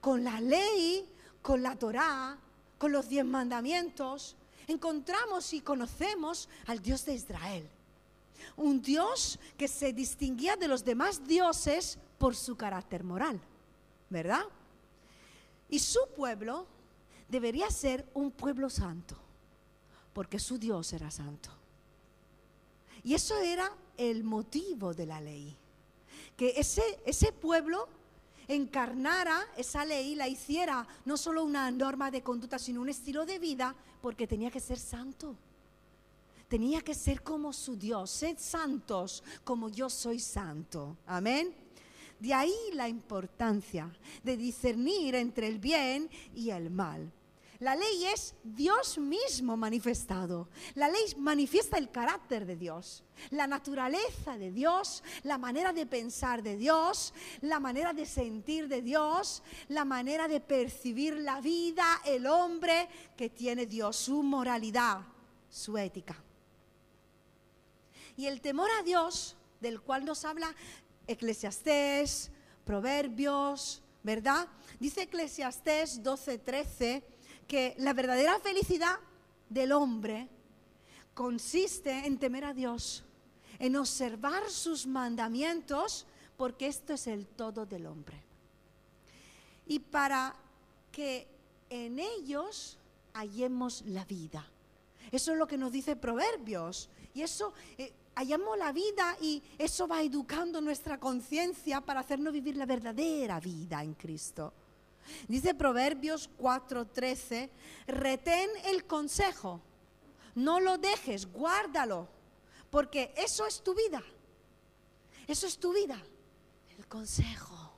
con 0.00 0.24
la 0.24 0.40
ley 0.40 1.08
con 1.42 1.62
la 1.62 1.76
Torá, 1.76 2.36
con 2.76 2.90
los 2.90 3.08
diez 3.08 3.24
mandamientos, 3.24 4.34
encontramos 4.66 5.52
y 5.52 5.60
conocemos 5.60 6.48
al 6.66 6.82
Dios 6.82 7.04
de 7.04 7.14
Israel. 7.14 7.68
Un 8.56 8.82
Dios 8.82 9.38
que 9.56 9.68
se 9.68 9.92
distinguía 9.92 10.56
de 10.56 10.66
los 10.66 10.84
demás 10.84 11.24
dioses 11.24 11.98
por 12.18 12.34
su 12.34 12.56
carácter 12.56 13.04
moral, 13.04 13.40
¿verdad? 14.08 14.44
Y 15.68 15.78
su 15.78 16.00
pueblo 16.16 16.66
debería 17.30 17.70
ser 17.70 18.06
un 18.14 18.30
pueblo 18.30 18.68
santo, 18.68 19.16
porque 20.12 20.38
su 20.38 20.58
Dios 20.58 20.92
era 20.92 21.10
santo. 21.10 21.50
Y 23.02 23.14
eso 23.14 23.38
era 23.38 23.72
el 23.96 24.24
motivo 24.24 24.92
de 24.92 25.06
la 25.06 25.20
ley, 25.20 25.56
que 26.36 26.54
ese, 26.56 26.82
ese 27.06 27.32
pueblo 27.32 27.88
encarnara 28.48 29.46
esa 29.56 29.84
ley, 29.84 30.16
la 30.16 30.28
hiciera 30.28 30.86
no 31.04 31.16
solo 31.16 31.44
una 31.44 31.70
norma 31.70 32.10
de 32.10 32.22
conducta, 32.22 32.58
sino 32.58 32.80
un 32.80 32.88
estilo 32.88 33.24
de 33.24 33.38
vida, 33.38 33.74
porque 34.02 34.26
tenía 34.26 34.50
que 34.50 34.60
ser 34.60 34.78
santo. 34.78 35.36
Tenía 36.48 36.80
que 36.80 36.94
ser 36.94 37.22
como 37.22 37.52
su 37.52 37.76
Dios. 37.76 38.10
Sed 38.10 38.36
santos 38.38 39.22
como 39.44 39.68
yo 39.68 39.88
soy 39.88 40.18
santo. 40.18 40.96
Amén. 41.06 41.54
De 42.18 42.34
ahí 42.34 42.54
la 42.72 42.88
importancia 42.88 43.88
de 44.24 44.36
discernir 44.36 45.14
entre 45.14 45.46
el 45.46 45.60
bien 45.60 46.10
y 46.34 46.50
el 46.50 46.70
mal. 46.70 47.12
La 47.60 47.76
ley 47.76 48.06
es 48.06 48.34
Dios 48.42 48.96
mismo 48.96 49.54
manifestado. 49.54 50.48
La 50.74 50.88
ley 50.88 51.14
manifiesta 51.18 51.76
el 51.76 51.90
carácter 51.90 52.46
de 52.46 52.56
Dios, 52.56 53.04
la 53.28 53.46
naturaleza 53.46 54.38
de 54.38 54.50
Dios, 54.50 55.04
la 55.24 55.36
manera 55.36 55.74
de 55.74 55.84
pensar 55.84 56.42
de 56.42 56.56
Dios, 56.56 57.12
la 57.42 57.60
manera 57.60 57.92
de 57.92 58.06
sentir 58.06 58.66
de 58.66 58.80
Dios, 58.80 59.42
la 59.68 59.84
manera 59.84 60.26
de 60.26 60.40
percibir 60.40 61.18
la 61.18 61.42
vida, 61.42 62.00
el 62.06 62.26
hombre 62.26 62.88
que 63.14 63.28
tiene 63.28 63.66
Dios, 63.66 63.94
su 63.94 64.22
moralidad, 64.22 65.02
su 65.50 65.76
ética. 65.76 66.16
Y 68.16 68.24
el 68.26 68.40
temor 68.40 68.70
a 68.78 68.82
Dios, 68.82 69.36
del 69.60 69.82
cual 69.82 70.06
nos 70.06 70.24
habla 70.24 70.54
Eclesiastés, 71.06 72.30
Proverbios, 72.64 73.82
¿verdad? 74.02 74.48
Dice 74.78 75.02
Eclesiastés 75.02 76.02
12:13 76.02 77.02
que 77.50 77.74
la 77.78 77.94
verdadera 77.94 78.38
felicidad 78.38 78.94
del 79.48 79.72
hombre 79.72 80.28
consiste 81.14 82.06
en 82.06 82.16
temer 82.16 82.44
a 82.44 82.54
Dios, 82.54 83.02
en 83.58 83.74
observar 83.74 84.48
sus 84.48 84.86
mandamientos, 84.86 86.06
porque 86.36 86.68
esto 86.68 86.92
es 86.92 87.08
el 87.08 87.26
todo 87.26 87.66
del 87.66 87.86
hombre. 87.86 88.22
Y 89.66 89.80
para 89.80 90.36
que 90.92 91.26
en 91.70 91.98
ellos 91.98 92.78
hallemos 93.14 93.82
la 93.86 94.04
vida. 94.04 94.46
Eso 95.10 95.32
es 95.32 95.38
lo 95.38 95.48
que 95.48 95.58
nos 95.58 95.72
dice 95.72 95.96
Proverbios. 95.96 96.88
Y 97.14 97.22
eso, 97.22 97.52
eh, 97.76 97.92
hallamos 98.14 98.58
la 98.58 98.70
vida 98.70 99.16
y 99.20 99.42
eso 99.58 99.88
va 99.88 100.02
educando 100.02 100.60
nuestra 100.60 101.00
conciencia 101.00 101.80
para 101.80 101.98
hacernos 101.98 102.32
vivir 102.32 102.56
la 102.56 102.66
verdadera 102.66 103.40
vida 103.40 103.82
en 103.82 103.94
Cristo. 103.94 104.52
Dice 105.28 105.54
Proverbios 105.54 106.30
4:13, 106.38 107.50
retén 107.86 108.50
el 108.64 108.86
consejo, 108.86 109.60
no 110.34 110.60
lo 110.60 110.78
dejes, 110.78 111.26
guárdalo, 111.26 112.08
porque 112.70 113.12
eso 113.16 113.46
es 113.46 113.62
tu 113.62 113.74
vida. 113.74 114.02
Eso 115.26 115.46
es 115.46 115.58
tu 115.58 115.72
vida. 115.72 116.00
El 116.76 116.86
consejo, 116.86 117.72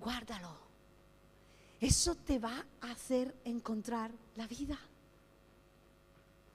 guárdalo. 0.00 0.56
Eso 1.80 2.14
te 2.14 2.38
va 2.38 2.64
a 2.80 2.90
hacer 2.90 3.34
encontrar 3.44 4.10
la 4.36 4.46
vida. 4.46 4.78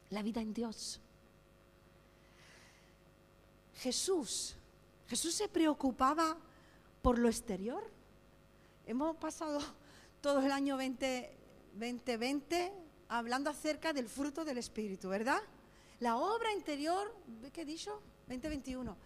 La 0.09 0.21
vida 0.21 0.41
en 0.41 0.53
Dios. 0.53 0.99
Jesús, 3.75 4.55
Jesús 5.07 5.33
se 5.35 5.47
preocupaba 5.47 6.37
por 7.01 7.19
lo 7.19 7.27
exterior 7.27 7.83
Hemos 8.85 9.15
pasado 9.15 9.59
todo 10.21 10.41
el 10.41 10.51
año 10.51 10.75
2020 10.77 12.73
hablando 13.07 13.49
acerca 13.49 13.93
del 13.93 14.09
fruto 14.09 14.43
del 14.43 14.57
Espíritu, 14.57 15.07
¿verdad? 15.07 15.41
La 15.99 16.17
obra 16.17 16.51
interior, 16.51 17.15
¿qué 17.53 17.61
he 17.61 17.65
dicho? 17.65 18.01
2021. 18.27 18.97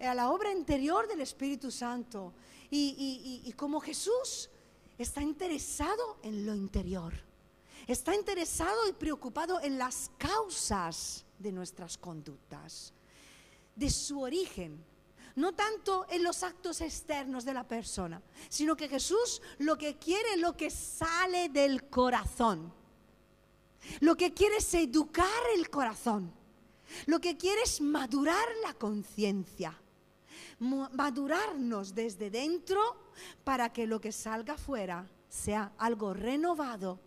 A 0.00 0.14
la 0.14 0.30
obra 0.30 0.52
interior 0.52 1.08
del 1.08 1.22
Espíritu 1.22 1.70
Santo. 1.70 2.34
Y, 2.70 3.42
y 3.44 3.52
como 3.52 3.80
Jesús 3.80 4.50
está 4.98 5.22
interesado 5.22 6.18
en 6.22 6.44
lo 6.44 6.54
interior. 6.54 7.14
Está 7.86 8.14
interesado 8.14 8.86
y 8.88 8.92
preocupado 8.92 9.62
en 9.62 9.78
las 9.78 10.10
causas 10.18 11.24
de 11.38 11.52
nuestras 11.52 11.96
conductas, 11.96 12.92
de 13.74 13.88
su 13.88 14.20
origen 14.20 14.84
no 15.36 15.54
tanto 15.54 16.06
en 16.10 16.24
los 16.24 16.42
actos 16.42 16.80
externos 16.80 17.44
de 17.44 17.54
la 17.54 17.68
persona, 17.68 18.20
sino 18.48 18.76
que 18.76 18.88
Jesús 18.88 19.40
lo 19.58 19.76
que 19.76 19.96
quiere 19.96 20.34
es 20.34 20.40
lo 20.40 20.56
que 20.56 20.70
sale 20.70 21.48
del 21.50 21.88
corazón. 21.88 22.72
Lo 24.00 24.16
que 24.16 24.32
quiere 24.34 24.56
es 24.56 24.74
educar 24.74 25.42
el 25.54 25.70
corazón. 25.70 26.32
Lo 27.06 27.20
que 27.20 27.36
quiere 27.36 27.62
es 27.62 27.80
madurar 27.80 28.46
la 28.62 28.74
conciencia. 28.74 29.78
Madurarnos 30.58 31.94
desde 31.94 32.30
dentro 32.30 32.80
para 33.44 33.72
que 33.72 33.86
lo 33.86 34.00
que 34.00 34.12
salga 34.12 34.54
afuera 34.54 35.06
sea 35.28 35.72
algo 35.78 36.14
renovado 36.14 36.98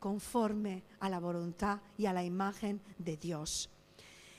conforme 0.00 0.82
a 1.00 1.08
la 1.08 1.20
voluntad 1.20 1.80
y 1.96 2.06
a 2.06 2.12
la 2.12 2.24
imagen 2.24 2.80
de 2.98 3.16
Dios. 3.16 3.70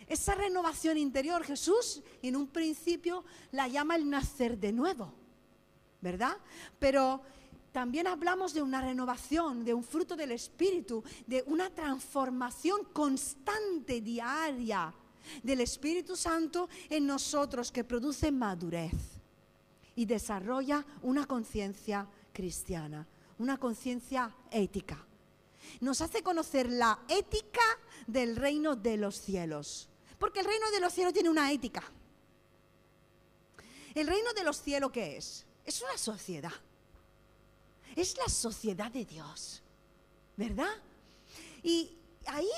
Esa 0.09 0.33
renovación 0.33 0.97
interior 0.97 1.43
Jesús 1.43 2.01
en 2.23 2.35
un 2.35 2.47
principio 2.47 3.23
la 3.51 3.67
llama 3.67 3.95
el 3.95 4.09
nacer 4.09 4.57
de 4.57 4.73
nuevo, 4.73 5.13
¿verdad? 6.01 6.35
Pero 6.79 7.21
también 7.71 8.07
hablamos 8.07 8.53
de 8.53 8.63
una 8.63 8.81
renovación, 8.81 9.63
de 9.63 9.75
un 9.75 9.83
fruto 9.83 10.15
del 10.15 10.31
Espíritu, 10.31 11.03
de 11.27 11.43
una 11.45 11.69
transformación 11.69 12.85
constante, 12.91 14.01
diaria, 14.01 14.93
del 15.43 15.61
Espíritu 15.61 16.15
Santo 16.15 16.69
en 16.89 17.05
nosotros 17.05 17.71
que 17.71 17.83
produce 17.83 18.31
madurez 18.31 19.19
y 19.95 20.05
desarrolla 20.05 20.85
una 21.03 21.25
conciencia 21.25 22.07
cristiana, 22.33 23.07
una 23.37 23.57
conciencia 23.57 24.33
ética. 24.49 25.05
Nos 25.81 26.01
hace 26.01 26.23
conocer 26.23 26.71
la 26.71 26.99
ética 27.07 27.61
del 28.07 28.35
reino 28.35 28.75
de 28.75 28.97
los 28.97 29.19
cielos, 29.19 29.88
porque 30.19 30.41
el 30.41 30.45
reino 30.45 30.69
de 30.71 30.79
los 30.81 30.93
cielos 30.93 31.13
tiene 31.13 31.29
una 31.29 31.51
ética. 31.51 31.83
El 33.95 34.05
reino 34.05 34.33
de 34.33 34.43
los 34.43 34.61
cielos, 34.61 34.91
¿qué 34.91 35.17
es? 35.17 35.45
Es 35.65 35.81
una 35.81 35.97
sociedad. 35.97 36.51
Es 37.95 38.15
la 38.17 38.27
sociedad 38.27 38.91
de 38.91 39.05
Dios, 39.05 39.63
¿verdad? 40.37 40.75
Y 41.63 41.97
ahí 42.27 42.49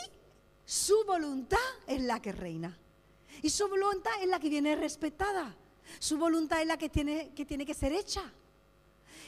su 0.65 1.04
voluntad 1.06 1.58
es 1.88 2.02
la 2.02 2.21
que 2.21 2.32
reina. 2.32 2.78
Y 3.41 3.50
su 3.50 3.67
voluntad 3.67 4.12
es 4.21 4.28
la 4.28 4.39
que 4.39 4.50
viene 4.50 4.76
respetada. 4.76 5.56
Su 6.00 6.17
voluntad 6.17 6.62
es 6.62 6.67
la 6.67 6.78
que 6.78 6.89
tiene 6.89 7.34
que, 7.34 7.45
tiene 7.45 7.65
que 7.65 7.74
ser 7.74 7.93
hecha. 7.93 8.24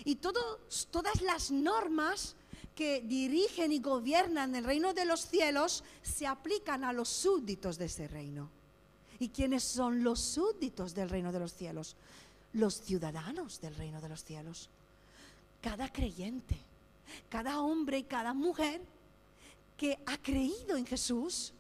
Y 0.06 0.16
todas 0.16 1.22
las 1.22 1.52
normas 1.52 2.36
que 2.76 3.02
dirigen 3.02 3.72
y 3.72 3.80
gobiernan 3.80 4.56
el 4.56 4.64
reino 4.64 4.94
de 4.94 5.06
los 5.06 5.28
cielos 5.28 5.84
se 6.02 6.26
aplican 6.28 6.84
a 6.84 6.94
los 6.94 7.10
súbditos 7.10 7.78
de 7.78 7.86
ese 7.86 8.08
reino. 8.08 8.50
¿Y 9.20 9.30
quiénes 9.30 9.64
son 9.64 10.04
los 10.04 10.20
súbditos 10.20 10.94
del 10.94 11.10
reino 11.10 11.32
de 11.32 11.40
los 11.40 11.54
cielos? 11.54 11.96
Los 12.54 12.82
ciudadanos 12.82 13.62
del 13.62 13.76
reino 13.76 14.02
de 14.02 14.10
los 14.10 14.24
cielos. 14.24 14.70
Cada 15.62 15.92
creyente, 15.92 16.58
cada 17.30 17.62
hombre 17.62 18.00
y 18.00 18.04
cada 18.04 18.34
mujer 18.34 18.82
que 19.78 20.00
ha 20.06 20.18
creído 20.18 20.76
en 20.76 20.86
Jesús 20.86 21.54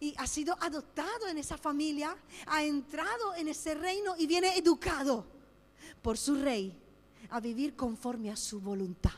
y 0.00 0.14
ha 0.18 0.26
sido 0.26 0.56
adoptado 0.60 1.28
en 1.28 1.38
esa 1.38 1.56
familia, 1.56 2.16
ha 2.46 2.62
entrado 2.62 3.34
en 3.34 3.48
ese 3.48 3.74
reino 3.74 4.14
y 4.18 4.26
viene 4.26 4.56
educado 4.56 5.24
por 6.02 6.18
su 6.18 6.34
rey 6.36 6.76
a 7.30 7.40
vivir 7.40 7.74
conforme 7.74 8.30
a 8.30 8.36
su 8.36 8.60
voluntad, 8.60 9.12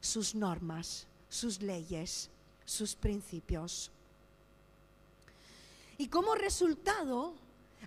sus 0.00 0.34
normas, 0.34 1.06
sus 1.28 1.60
leyes, 1.62 2.30
sus 2.64 2.94
principios. 2.94 3.90
Y 5.98 6.08
como 6.08 6.34
resultado, 6.34 7.34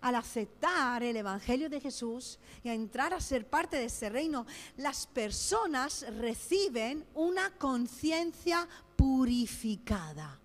al 0.02 0.15
aceptar 0.15 1.02
el 1.02 1.15
Evangelio 1.15 1.69
de 1.69 1.80
Jesús 1.80 2.38
y 2.63 2.69
a 2.69 2.73
entrar 2.73 3.13
a 3.13 3.21
ser 3.21 3.47
parte 3.47 3.78
de 3.78 3.86
ese 3.86 4.10
reino, 4.10 4.45
las 4.78 5.08
personas 5.08 6.06
reciben 6.17 7.06
una 7.15 7.52
conciencia 7.52 8.67
purificada, 8.95 10.39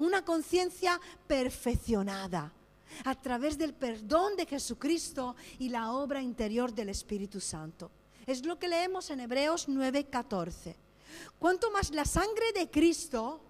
una 0.00 0.24
conciencia 0.24 1.00
perfeccionada 1.26 2.52
a 3.04 3.14
través 3.14 3.56
del 3.58 3.74
perdón 3.74 4.36
de 4.36 4.46
Jesucristo 4.46 5.36
y 5.58 5.68
la 5.68 5.92
obra 5.92 6.20
interior 6.20 6.72
del 6.72 6.88
Espíritu 6.88 7.40
Santo. 7.40 7.90
Es 8.26 8.44
lo 8.44 8.58
que 8.58 8.68
leemos 8.68 9.10
en 9.10 9.20
Hebreos 9.20 9.68
9:14. 9.68 10.76
Cuanto 11.38 11.70
más 11.70 11.90
la 11.90 12.04
sangre 12.04 12.52
de 12.52 12.70
Cristo, 12.70 13.40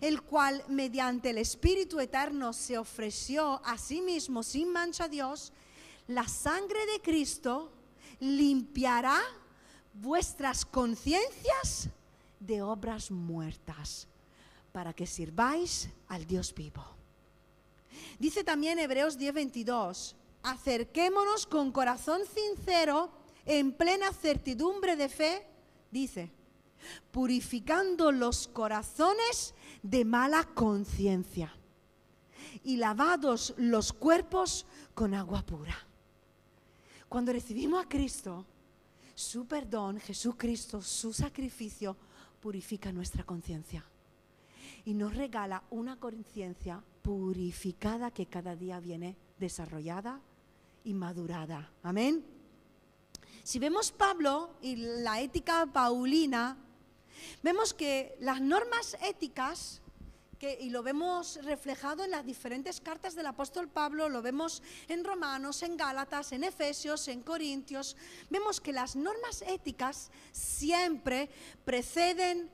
el 0.00 0.22
cual 0.22 0.64
mediante 0.68 1.30
el 1.30 1.38
Espíritu 1.38 2.00
Eterno 2.00 2.52
se 2.52 2.78
ofreció 2.78 3.60
a 3.64 3.78
sí 3.78 4.00
mismo 4.00 4.42
sin 4.42 4.72
mancha 4.72 5.04
a 5.04 5.08
Dios, 5.08 5.52
la 6.08 6.26
sangre 6.28 6.84
de 6.86 7.00
Cristo 7.00 7.72
limpiará 8.20 9.20
vuestras 9.92 10.64
conciencias 10.64 11.88
de 12.40 12.62
obras 12.62 13.10
muertas 13.10 14.06
para 14.72 14.92
que 14.92 15.06
sirváis 15.06 15.88
al 16.08 16.26
Dios 16.26 16.54
vivo. 16.54 16.84
Dice 18.18 18.44
también 18.44 18.78
Hebreos 18.78 19.18
10:22, 19.18 20.14
acerquémonos 20.42 21.46
con 21.46 21.72
corazón 21.72 22.22
sincero, 22.26 23.10
en 23.46 23.72
plena 23.72 24.12
certidumbre 24.12 24.96
de 24.96 25.08
fe, 25.08 25.46
dice, 25.90 26.30
purificando 27.10 28.12
los 28.12 28.48
corazones 28.48 29.54
de 29.82 30.04
mala 30.04 30.44
conciencia 30.44 31.52
y 32.64 32.76
lavados 32.76 33.54
los 33.56 33.92
cuerpos 33.92 34.66
con 34.94 35.14
agua 35.14 35.42
pura. 35.42 35.76
Cuando 37.08 37.32
recibimos 37.32 37.84
a 37.84 37.88
Cristo, 37.88 38.44
su 39.14 39.46
perdón, 39.46 40.00
Jesucristo, 40.00 40.82
su 40.82 41.12
sacrificio, 41.12 41.96
purifica 42.40 42.92
nuestra 42.92 43.24
conciencia 43.24 43.84
y 44.84 44.94
nos 44.94 45.16
regala 45.16 45.62
una 45.70 45.96
conciencia 45.98 46.82
purificada 47.02 48.10
que 48.10 48.26
cada 48.26 48.54
día 48.54 48.78
viene 48.80 49.16
desarrollada 49.38 50.20
y 50.84 50.94
madurada. 50.94 51.72
Amén. 51.82 52.24
Si 53.42 53.58
vemos 53.58 53.92
Pablo 53.92 54.54
y 54.60 54.76
la 54.76 55.20
ética 55.20 55.66
paulina, 55.66 56.56
vemos 57.42 57.74
que 57.74 58.16
las 58.20 58.40
normas 58.40 58.96
éticas 59.02 59.80
y 60.60 60.70
lo 60.70 60.82
vemos 60.82 61.38
reflejado 61.42 62.04
en 62.04 62.10
las 62.10 62.24
diferentes 62.24 62.80
cartas 62.80 63.14
del 63.14 63.26
apóstol 63.26 63.68
Pablo, 63.68 64.08
lo 64.08 64.22
vemos 64.22 64.62
en 64.88 65.04
Romanos, 65.04 65.62
en 65.62 65.76
Gálatas, 65.76 66.32
en 66.32 66.44
Efesios, 66.44 67.08
en 67.08 67.22
Corintios, 67.22 67.96
vemos 68.30 68.60
que 68.60 68.72
las 68.72 68.96
normas 68.96 69.42
éticas 69.42 70.10
siempre 70.32 71.28
preceden 71.64 72.50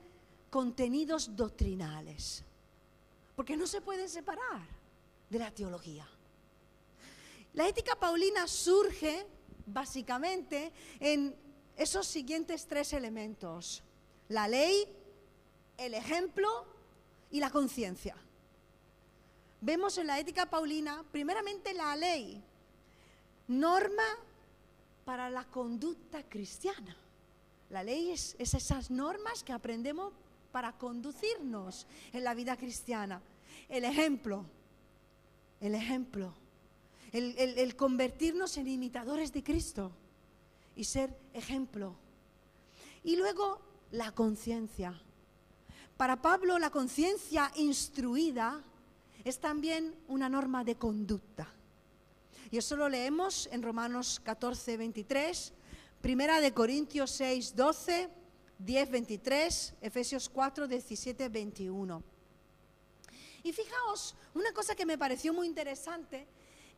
contenidos 0.49 1.35
doctrinales, 1.35 2.43
porque 3.35 3.57
no 3.57 3.67
se 3.67 3.81
pueden 3.81 4.09
separar 4.09 4.67
de 5.29 5.39
la 5.39 5.51
teología. 5.51 6.07
La 7.53 7.67
ética 7.67 7.95
paulina 7.95 8.47
surge 8.47 9.25
básicamente 9.65 10.71
en 10.99 11.35
esos 11.75 12.07
siguientes 12.07 12.65
tres 12.65 12.93
elementos, 12.93 13.83
la 14.29 14.47
ley, 14.47 14.87
el 15.77 15.93
ejemplo 15.93 16.65
y 17.31 17.39
la 17.39 17.49
conciencia. 17.49 18.15
Vemos 19.61 19.97
en 19.97 20.07
la 20.07 20.19
ética 20.19 20.49
paulina, 20.49 21.03
primeramente 21.11 21.73
la 21.73 21.95
ley, 21.95 22.43
norma 23.47 24.03
para 25.05 25.29
la 25.29 25.45
conducta 25.45 26.23
cristiana. 26.23 26.95
La 27.69 27.83
ley 27.83 28.11
es, 28.11 28.35
esas 28.39 28.91
normas 28.91 29.43
que 29.43 29.53
aprendemos 29.53 30.13
para 30.51 30.73
conducirnos 30.73 31.87
en 32.11 32.23
la 32.23 32.33
vida 32.33 32.57
cristiana. 32.57 33.21
El 33.69 33.85
ejemplo, 33.85 34.45
el 35.59 35.75
ejemplo, 35.75 36.33
el, 37.11 37.35
el 37.37 37.75
convertirnos 37.75 38.57
en 38.57 38.67
imitadores 38.67 39.31
de 39.33 39.43
Cristo 39.43 39.91
y 40.75 40.83
ser 40.83 41.17
ejemplo. 41.33 41.95
Y 43.03 43.15
luego 43.15 43.61
la 43.93 44.11
conciencia 44.11 44.99
para 45.97 46.21
Pablo 46.21 46.57
la 46.57 46.71
conciencia 46.71 47.51
instruida 47.55 48.63
es 49.23 49.39
también 49.39 49.95
una 50.07 50.27
norma 50.27 50.63
de 50.63 50.75
conducta. 50.75 51.47
Y 52.51 52.57
eso 52.57 52.75
lo 52.75 52.89
leemos 52.89 53.47
en 53.51 53.61
Romanos 53.61 54.19
14, 54.23 54.75
23, 54.75 55.53
Primera 56.01 56.41
de 56.41 56.53
Corintios 56.53 57.11
6, 57.11 57.55
12, 57.55 58.09
10, 58.59 58.91
23, 58.91 59.75
Efesios 59.81 60.27
4, 60.27 60.67
17, 60.67 61.29
21. 61.29 62.03
Y 63.43 63.53
fijaos, 63.53 64.15
una 64.33 64.51
cosa 64.51 64.75
que 64.75 64.85
me 64.85 64.97
pareció 64.97 65.33
muy 65.33 65.47
interesante 65.47 66.27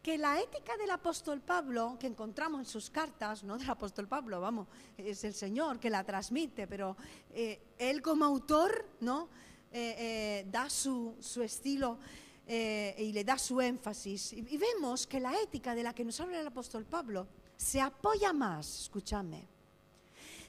que 0.05 0.19
la 0.19 0.39
ética 0.39 0.77
del 0.77 0.91
apóstol 0.91 1.41
Pablo, 1.41 1.97
que 1.99 2.05
encontramos 2.05 2.59
en 2.59 2.65
sus 2.67 2.91
cartas, 2.91 3.43
no 3.43 3.57
del 3.57 3.67
apóstol 3.67 4.07
Pablo, 4.07 4.39
vamos, 4.39 4.67
es 4.99 5.23
el 5.23 5.33
Señor 5.33 5.79
que 5.79 5.89
la 5.89 6.03
transmite, 6.03 6.67
pero 6.67 6.95
eh, 7.33 7.73
él 7.79 8.03
como 8.03 8.23
autor, 8.23 8.87
¿no? 8.99 9.29
Eh, 9.71 9.95
eh, 9.97 10.47
da 10.51 10.69
su, 10.69 11.15
estilo 11.41 11.97
y 12.47 13.11
le 13.13 13.23
da 13.23 13.39
su 13.39 13.59
énfasis. 13.59 14.33
Y, 14.33 14.57
vemos 14.57 15.07
que 15.07 15.19
la 15.19 15.33
ética 15.41 15.73
de 15.73 15.81
la 15.81 15.95
que 15.95 16.05
nos 16.05 16.19
habla 16.19 16.39
el 16.39 16.45
apóstol 16.45 16.85
Pablo 16.85 17.25
se 17.57 17.81
apoya 17.81 18.31
más, 18.31 18.81
escúchame, 18.81 19.47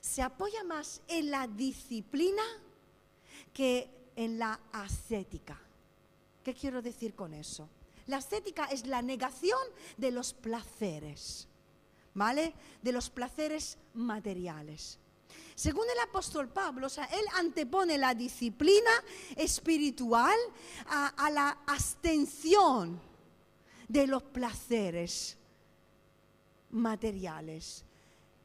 se 0.03 0.21
apoya 0.21 0.65
más 0.65 1.01
en 1.09 1.31
la 1.31 1.49
disciplina 1.49 2.43
que 3.55 4.11
en 4.17 4.39
la 4.39 4.61
ascética. 4.71 5.59
¿Qué 6.45 6.53
quiero 6.53 6.83
decir 6.83 7.15
con 7.15 7.33
eso? 7.33 7.71
La 8.07 8.19
ascética 8.19 8.67
es 8.67 8.87
la 8.87 9.03
negación 9.03 9.61
de 9.97 10.13
los 10.13 10.33
placeres, 10.33 11.49
¿vale? 12.15 12.55
De 12.83 12.93
los 12.93 13.11
placeres 13.11 13.79
materiales. 13.95 14.99
Según 15.57 15.87
el 15.91 15.99
apóstol 16.01 16.49
Pablo, 16.49 16.87
o 16.87 16.91
sea, 16.91 17.07
él 17.07 17.25
antepone 17.35 17.99
la 17.99 18.15
disciplina 18.15 18.91
espiritual 19.35 20.37
a, 20.87 21.09
a 21.09 21.31
la 21.31 21.49
abstención 21.67 23.01
de 23.89 24.07
los 24.07 24.23
placeres 24.23 25.37
materiales. 26.71 27.85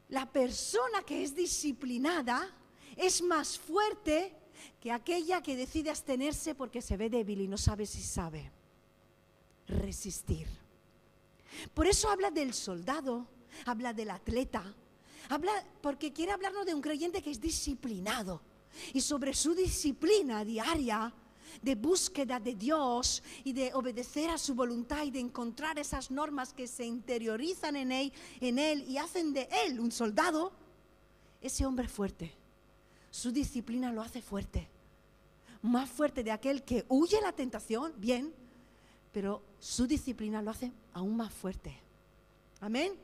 La 0.08 0.30
persona 0.30 1.02
que 1.04 1.22
es 1.22 1.34
disciplinada 1.34 2.50
es 2.96 3.22
más 3.22 3.58
fuerte 3.58 4.34
que 4.80 4.90
aquella 4.90 5.42
que 5.42 5.56
decide 5.56 5.90
abstenerse 5.90 6.54
porque 6.54 6.82
se 6.82 6.96
ve 6.96 7.08
débil 7.08 7.42
y 7.42 7.48
no 7.48 7.58
sabe 7.58 7.86
si 7.86 8.02
sabe. 8.02 8.50
Resistir. 9.68 10.46
Por 11.74 11.86
eso 11.86 12.08
habla 12.08 12.30
del 12.30 12.54
soldado, 12.54 13.26
habla 13.66 13.92
del 13.92 14.10
atleta, 14.10 14.74
habla 15.28 15.52
porque 15.80 16.12
quiere 16.12 16.32
hablarnos 16.32 16.66
de 16.66 16.74
un 16.74 16.80
creyente 16.80 17.22
que 17.22 17.30
es 17.30 17.40
disciplinado 17.40 18.40
y 18.92 19.00
sobre 19.00 19.34
su 19.34 19.54
disciplina 19.54 20.44
diaria 20.44 21.12
de 21.60 21.74
búsqueda 21.74 22.40
de 22.40 22.54
Dios 22.54 23.22
y 23.44 23.52
de 23.52 23.72
obedecer 23.74 24.30
a 24.30 24.38
su 24.38 24.54
voluntad 24.54 25.04
y 25.04 25.10
de 25.10 25.20
encontrar 25.20 25.78
esas 25.78 26.10
normas 26.10 26.52
que 26.52 26.66
se 26.66 26.84
interiorizan 26.84 27.76
en 27.76 27.92
él, 27.92 28.12
en 28.40 28.58
él 28.58 28.84
y 28.88 28.96
hacen 28.96 29.34
de 29.34 29.48
él 29.66 29.78
un 29.78 29.92
soldado, 29.92 30.52
ese 31.40 31.66
hombre 31.66 31.88
fuerte. 31.88 32.34
Su 33.10 33.30
disciplina 33.30 33.92
lo 33.92 34.00
hace 34.00 34.22
fuerte. 34.22 34.68
Más 35.60 35.90
fuerte 35.90 36.24
de 36.24 36.30
aquel 36.30 36.64
que 36.64 36.86
huye 36.88 37.20
la 37.20 37.32
tentación, 37.32 37.92
bien, 37.98 38.34
pero 39.12 39.42
su 39.58 39.86
disciplina 39.86 40.42
lo 40.42 40.50
hace 40.50 40.72
aún 40.94 41.16
más 41.16 41.32
fuerte. 41.32 41.78
Amén. 42.60 42.94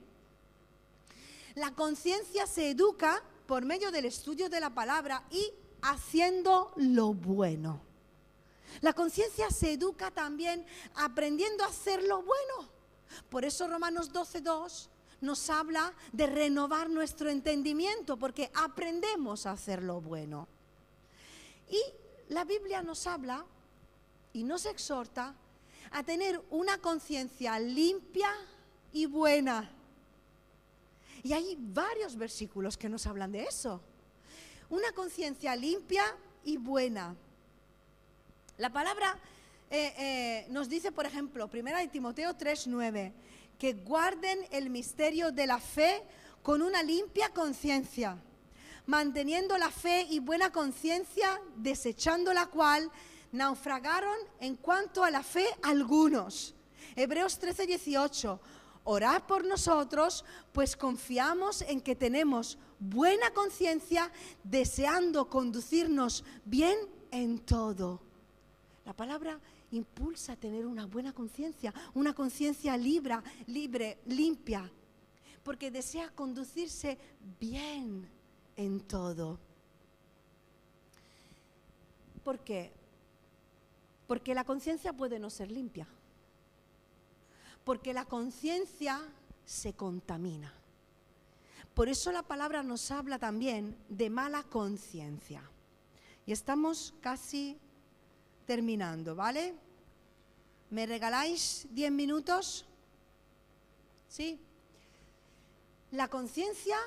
La 1.55 1.75
conciencia 1.75 2.47
se 2.47 2.71
educa 2.71 3.23
por 3.47 3.65
medio 3.65 3.91
del 3.91 4.05
estudio 4.05 4.49
de 4.49 4.61
la 4.61 4.75
palabra 4.75 5.25
y 5.31 5.53
haciendo 5.83 6.73
lo 6.77 7.13
bueno. 7.15 7.81
La 8.81 8.93
conciencia 8.93 9.51
se 9.51 9.73
educa 9.73 10.11
también 10.11 10.65
aprendiendo 10.95 11.65
a 11.65 11.69
hacer 11.69 12.03
lo 12.03 12.23
bueno. 12.23 12.69
Por 13.29 13.45
eso 13.45 13.67
Romanos 13.67 14.13
12.2 14.13 14.89
nos 15.21 15.51
habla 15.51 15.93
de 16.13 16.27
renovar 16.27 16.91
nuestro 16.91 17.29
entendimiento, 17.29 18.17
porque 18.17 18.51
aprendemos 18.55 19.47
a 19.47 19.53
hacer 19.53 19.83
lo 19.83 20.01
bueno. 20.01 20.47
Y 21.69 21.81
la 22.29 22.45
Biblia 22.45 22.83
nos 22.83 23.07
habla 23.07 23.45
y 24.33 24.45
nos 24.45 24.67
exhorta 24.67 25.35
a 25.93 26.03
tener 26.03 26.41
una 26.51 26.79
conciencia 26.79 27.59
limpia 27.59 28.31
y 28.93 29.07
buena. 29.07 29.71
Y 31.23 31.33
hay 31.33 31.57
varios 31.59 32.17
versículos 32.17 32.77
que 32.77 32.89
nos 32.89 33.07
hablan 33.07 33.33
de 33.33 33.45
eso. 33.45 33.83
Una 34.71 34.93
conciencia 34.93 35.57
limpia 35.57 36.05
y 36.45 36.57
buena. 36.57 37.17
La 38.57 38.73
palabra 38.73 39.19
eh, 39.71 39.95
eh, 39.99 40.47
nos 40.51 40.69
dice, 40.69 40.93
por 40.93 41.07
ejemplo, 41.07 41.49
1 41.53 41.91
Timoteo 41.91 42.35
3:9, 42.35 43.13
que 43.59 43.75
guarden 43.75 44.39
el 44.51 44.71
misterio 44.71 45.31
de 45.33 45.47
la 45.47 45.59
fe 45.59 46.03
con 46.43 46.63
una 46.63 46.83
limpia 46.83 47.29
conciencia, 47.31 48.17
manteniendo 48.87 49.59
la 49.59 49.71
fe 49.71 50.07
y 50.09 50.21
buena 50.21 50.51
conciencia, 50.51 51.41
desechando 51.57 52.33
la 52.33 52.47
cual 52.47 52.91
naufragaron 53.33 54.17
en 54.41 54.57
cuanto 54.57 55.05
a 55.05 55.11
la 55.11 55.23
fe 55.23 55.47
algunos. 55.63 56.55
Hebreos 56.97 57.39
13, 57.39 57.67
18. 57.67 58.41
Orad 58.85 59.23
por 59.25 59.45
nosotros, 59.45 60.25
pues 60.53 60.77
confiamos 60.77 61.63
en 61.63 61.81
que 61.81 61.95
tenemos 61.95 62.59
buena 62.79 63.31
conciencia, 63.33 64.11
deseando 64.43 65.29
conducirnos 65.29 66.25
bien 66.45 66.79
en 67.11 67.39
todo. 67.41 68.01
La 68.85 68.95
palabra 68.95 69.39
impulsa 69.73 70.33
a 70.33 70.37
tener 70.37 70.65
una 70.65 70.87
buena 70.87 71.13
conciencia, 71.13 71.75
una 71.95 72.15
conciencia 72.15 72.77
libre, 72.77 73.19
libre, 73.47 73.99
limpia, 74.07 74.71
porque 75.43 75.71
desea 75.71 76.11
conducirse 76.11 76.99
bien 77.39 78.09
en 78.57 78.81
todo. 78.81 79.39
¿Por 82.25 82.39
qué? 82.41 82.78
Porque 84.09 84.35
la 84.35 84.43
conciencia 84.43 84.93
puede 84.93 85.21
no 85.21 85.31
ser 85.31 85.53
limpia. 85.53 85.87
Porque 87.63 87.93
la 87.93 88.07
conciencia 88.07 89.01
se 89.45 89.75
contamina. 89.75 90.53
Por 91.75 91.89
eso 91.89 92.11
la 92.11 92.23
palabra 92.23 92.63
nos 92.63 92.91
habla 92.91 93.19
también 93.19 93.77
de 93.91 94.11
mala 94.11 94.43
conciencia. 94.45 95.43
Y 96.27 96.33
estamos 96.33 96.95
casi 97.03 97.59
terminando, 98.47 99.15
¿vale? 99.15 99.55
¿Me 100.71 100.87
regaláis 100.87 101.69
10 101.71 101.93
minutos? 101.93 102.67
¿Sí? 104.09 104.41
La 105.91 106.09
conciencia 106.09 106.79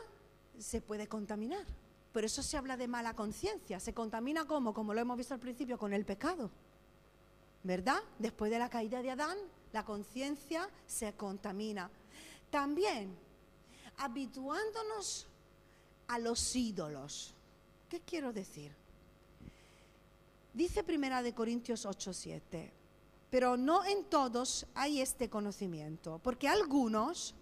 se 0.57 0.81
puede 0.81 1.07
contaminar. 1.07 1.65
Por 2.11 2.25
eso 2.25 2.41
se 2.41 2.57
habla 2.57 2.77
de 2.77 2.87
mala 2.87 3.15
conciencia. 3.15 3.79
¿Se 3.79 3.93
contamina 3.93 4.45
cómo? 4.45 4.73
Como 4.73 4.95
lo 4.95 5.01
hemos 5.01 5.17
visto 5.17 5.35
al 5.35 5.39
principio, 5.39 5.77
con 5.77 5.93
el 5.93 6.03
pecado. 6.03 6.49
¿Verdad? 7.63 8.01
Después 8.17 8.51
de 8.51 8.59
la 8.59 8.69
caída 8.69 9.01
de 9.01 9.11
Adán, 9.11 9.37
la 9.71 9.85
conciencia 9.85 10.69
se 10.87 11.13
contamina. 11.13 11.89
También, 12.49 13.15
habituándonos 13.97 15.27
a 16.07 16.19
los 16.19 16.55
ídolos. 16.55 17.33
¿Qué 17.87 18.01
quiero 18.01 18.33
decir? 18.33 18.73
Dice 20.53 20.83
Primera 20.83 21.23
de 21.23 21.33
Corintios 21.33 21.85
8:7, 21.85 22.71
pero 23.29 23.55
no 23.55 23.85
en 23.85 24.03
todos 24.05 24.65
hay 24.75 24.99
este 24.99 25.29
conocimiento, 25.29 26.19
porque 26.21 26.49
algunos, 26.49 27.33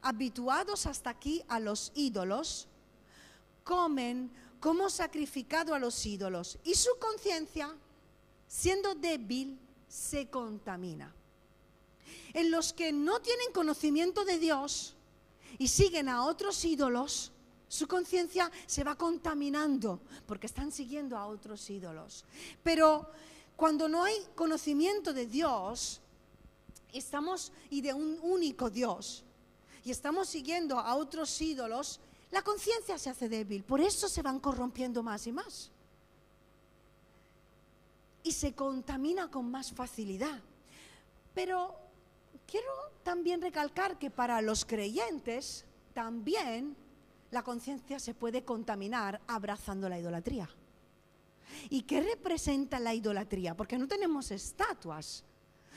habituados 0.00 0.86
hasta 0.86 1.10
aquí 1.10 1.42
a 1.48 1.58
los 1.58 1.90
ídolos, 1.96 2.68
comen 3.64 4.30
como 4.60 4.88
sacrificado 4.90 5.74
a 5.74 5.80
los 5.80 6.06
ídolos 6.06 6.58
y 6.62 6.74
su 6.74 6.90
conciencia, 7.00 7.74
siendo 8.50 8.96
débil, 8.96 9.56
se 9.88 10.28
contamina. 10.28 11.14
En 12.34 12.50
los 12.50 12.72
que 12.72 12.90
no 12.90 13.20
tienen 13.20 13.52
conocimiento 13.52 14.24
de 14.24 14.38
Dios 14.38 14.94
y 15.58 15.68
siguen 15.68 16.08
a 16.08 16.24
otros 16.24 16.64
ídolos, 16.64 17.30
su 17.68 17.86
conciencia 17.86 18.50
se 18.66 18.82
va 18.82 18.96
contaminando 18.96 20.00
porque 20.26 20.48
están 20.48 20.72
siguiendo 20.72 21.16
a 21.16 21.28
otros 21.28 21.70
ídolos. 21.70 22.24
Pero 22.64 23.08
cuando 23.54 23.88
no 23.88 24.02
hay 24.02 24.16
conocimiento 24.34 25.12
de 25.12 25.26
Dios, 25.26 26.00
estamos 26.92 27.52
y 27.70 27.82
de 27.82 27.94
un 27.94 28.18
único 28.20 28.68
Dios, 28.68 29.22
y 29.84 29.92
estamos 29.92 30.28
siguiendo 30.28 30.78
a 30.78 30.96
otros 30.96 31.40
ídolos, 31.40 32.00
la 32.32 32.42
conciencia 32.42 32.98
se 32.98 33.10
hace 33.10 33.28
débil. 33.28 33.62
Por 33.62 33.80
eso 33.80 34.08
se 34.08 34.22
van 34.22 34.40
corrompiendo 34.40 35.04
más 35.04 35.26
y 35.28 35.32
más. 35.32 35.70
Y 38.22 38.32
se 38.32 38.54
contamina 38.54 39.30
con 39.30 39.50
más 39.50 39.72
facilidad. 39.72 40.40
Pero 41.34 41.76
quiero 42.46 42.68
también 43.02 43.40
recalcar 43.40 43.98
que 43.98 44.10
para 44.10 44.42
los 44.42 44.64
creyentes 44.64 45.64
también 45.94 46.76
la 47.30 47.42
conciencia 47.42 47.98
se 47.98 48.14
puede 48.14 48.44
contaminar 48.44 49.20
abrazando 49.26 49.88
la 49.88 49.98
idolatría. 49.98 50.48
¿Y 51.68 51.82
qué 51.82 52.00
representa 52.00 52.78
la 52.78 52.94
idolatría? 52.94 53.56
Porque 53.56 53.78
no 53.78 53.88
tenemos 53.88 54.30
estatuas. 54.30 55.24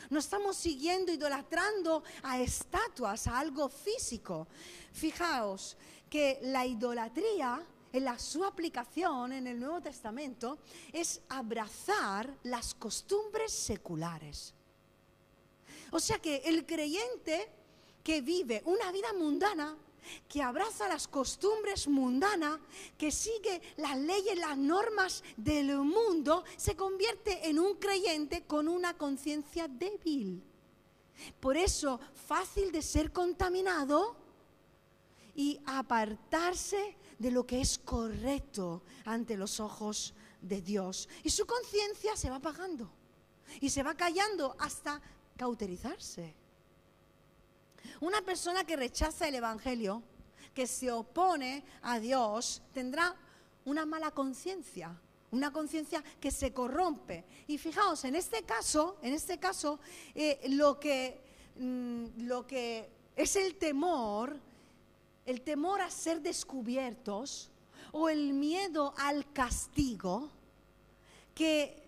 No 0.10 0.20
estamos 0.20 0.58
siguiendo, 0.58 1.12
idolatrando 1.12 2.04
a 2.24 2.40
estatuas, 2.40 3.28
a 3.28 3.40
algo 3.40 3.70
físico. 3.70 4.48
Fijaos 4.92 5.78
que 6.10 6.40
la 6.44 6.66
idolatría, 6.66 7.62
la, 8.02 8.18
su 8.18 8.44
aplicación 8.44 9.34
en 9.34 9.48
el 9.48 9.60
Nuevo 9.60 9.82
Testamento, 9.82 10.60
es 10.92 11.22
abrazar 11.30 12.36
las 12.44 12.74
costumbres 12.74 13.52
seculares. 13.52 14.54
O 15.92 16.00
sea 16.00 16.20
que 16.20 16.38
el 16.46 16.66
creyente 16.66 17.50
que 18.04 18.22
vive 18.22 18.62
una 18.66 18.92
vida 18.92 19.14
mundana 19.14 19.78
que 20.28 20.42
abraza 20.42 20.88
las 20.88 21.08
costumbres 21.08 21.88
mundanas, 21.88 22.60
que 22.98 23.12
sigue 23.12 23.62
las 23.78 23.98
leyes, 23.98 24.38
las 24.38 24.58
normas 24.58 25.24
del 25.38 25.78
mundo, 25.78 26.44
se 26.58 26.76
convierte 26.76 27.48
en 27.48 27.60
un 27.60 27.76
creyente 27.76 28.44
con 28.44 28.68
una 28.68 28.98
conciencia 28.98 29.68
débil. 29.68 30.44
Por 31.40 31.58
eso, 31.58 32.00
fácil 32.28 32.72
de 32.72 32.82
ser 32.82 33.12
contaminado 33.12 34.16
y 35.36 35.60
apartarse 35.66 36.98
de 37.20 37.32
lo 37.32 37.46
que 37.46 37.62
es 37.62 37.80
correcto 37.80 38.84
ante 39.06 39.38
los 39.38 39.60
ojos 39.60 40.14
de 40.42 40.62
Dios. 40.62 41.10
Y 41.24 41.30
su 41.30 41.46
conciencia 41.46 42.16
se 42.16 42.30
va 42.30 42.38
apagando 42.38 42.92
y 43.60 43.70
se 43.70 43.84
va 43.84 43.96
callando 43.96 44.56
hasta 44.60 45.02
cauterizarse. 45.38 46.36
Una 48.02 48.22
persona 48.22 48.64
que 48.64 48.76
rechaza 48.76 49.28
el 49.28 49.36
Evangelio, 49.36 50.04
que 50.54 50.68
se 50.68 50.92
opone 50.92 51.64
a 51.82 52.00
Dios, 52.00 52.62
tendrá 52.74 53.16
una 53.66 53.86
mala 53.86 54.12
conciencia, 54.12 54.96
una 55.32 55.52
conciencia 55.52 56.04
que 56.20 56.32
se 56.32 56.54
corrompe. 56.54 57.26
Y 57.48 57.58
fijaos, 57.58 58.04
en 58.06 58.16
este 58.16 58.44
caso, 58.44 58.98
en 59.02 59.14
este 59.14 59.40
caso, 59.40 59.80
eh, 60.14 60.40
lo, 60.50 60.80
que, 60.80 61.22
mm, 61.58 62.26
lo 62.26 62.46
que 62.46 62.90
es 63.16 63.36
el 63.36 63.56
temor, 63.56 64.40
el 65.26 65.42
temor 65.42 65.82
a 65.82 65.90
ser 65.90 66.22
descubiertos 66.22 67.50
o 67.92 68.10
el 68.10 68.34
miedo 68.34 68.94
al 68.98 69.32
castigo 69.32 70.30
que 71.34 71.84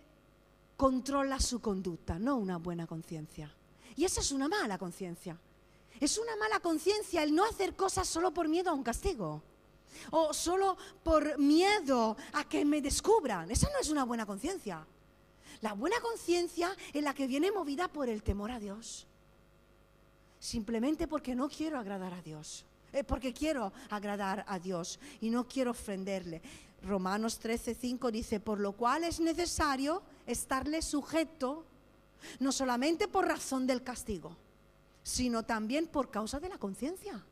controla 0.76 1.40
su 1.40 1.60
conducta, 1.60 2.18
no 2.18 2.36
una 2.36 2.58
buena 2.58 2.86
conciencia. 2.86 3.52
Y 3.96 4.04
esa 4.04 4.20
es 4.20 4.30
una 4.30 4.48
mala 4.48 4.78
conciencia. 4.78 5.38
Es 5.98 6.18
una 6.18 6.36
mala 6.36 6.60
conciencia 6.60 7.22
el 7.22 7.34
no 7.34 7.44
hacer 7.44 7.74
cosas 7.74 8.06
solo 8.06 8.32
por 8.32 8.48
miedo 8.48 8.70
a 8.70 8.74
un 8.74 8.82
castigo. 8.82 9.42
O 10.10 10.34
solo 10.34 10.76
por 11.02 11.38
miedo 11.38 12.16
a 12.34 12.44
que 12.44 12.64
me 12.64 12.82
descubran. 12.82 13.50
Esa 13.50 13.70
no 13.70 13.78
es 13.80 13.88
una 13.88 14.04
buena 14.04 14.26
conciencia. 14.26 14.86
La 15.62 15.72
buena 15.72 15.98
conciencia 16.00 16.76
es 16.92 17.02
la 17.02 17.14
que 17.14 17.26
viene 17.26 17.50
movida 17.50 17.88
por 17.88 18.10
el 18.10 18.22
temor 18.22 18.50
a 18.50 18.60
Dios. 18.60 19.06
Simplemente 20.38 21.08
porque 21.08 21.34
no 21.34 21.48
quiero 21.48 21.78
agradar 21.78 22.12
a 22.12 22.20
Dios. 22.20 22.65
Eh, 22.92 23.04
porque 23.04 23.32
quiero 23.32 23.72
agradar 23.90 24.44
a 24.48 24.58
Dios 24.58 24.98
y 25.20 25.30
no 25.30 25.46
quiero 25.46 25.72
ofenderle. 25.72 26.40
Romanos 26.82 27.40
13:5 27.40 28.10
dice, 28.10 28.40
por 28.40 28.60
lo 28.60 28.72
cual 28.72 29.04
es 29.04 29.20
necesario 29.20 30.02
estarle 30.26 30.82
sujeto, 30.82 31.64
no 32.38 32.52
solamente 32.52 33.08
por 33.08 33.26
razón 33.26 33.66
del 33.66 33.82
castigo, 33.82 34.36
sino 35.02 35.44
también 35.44 35.86
por 35.86 36.10
causa 36.10 36.40
de 36.40 36.48
la 36.48 36.58
conciencia. 36.58 37.22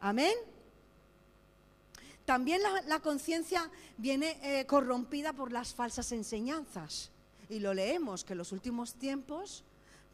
Amén. 0.00 0.34
También 2.24 2.60
la, 2.86 3.00
conciencia 3.00 3.70
viene 3.96 4.38
eh, 4.42 4.64
corrompida 4.66 5.32
por 5.32 5.52
las 5.52 5.74
falsas 5.74 6.12
enseñanzas. 6.12 7.10
Y 7.48 7.58
lo 7.58 7.74
leemos, 7.74 8.24
que 8.24 8.32
en 8.32 8.38
los 8.38 8.52
últimos 8.52 8.94
tiempos, 8.94 9.64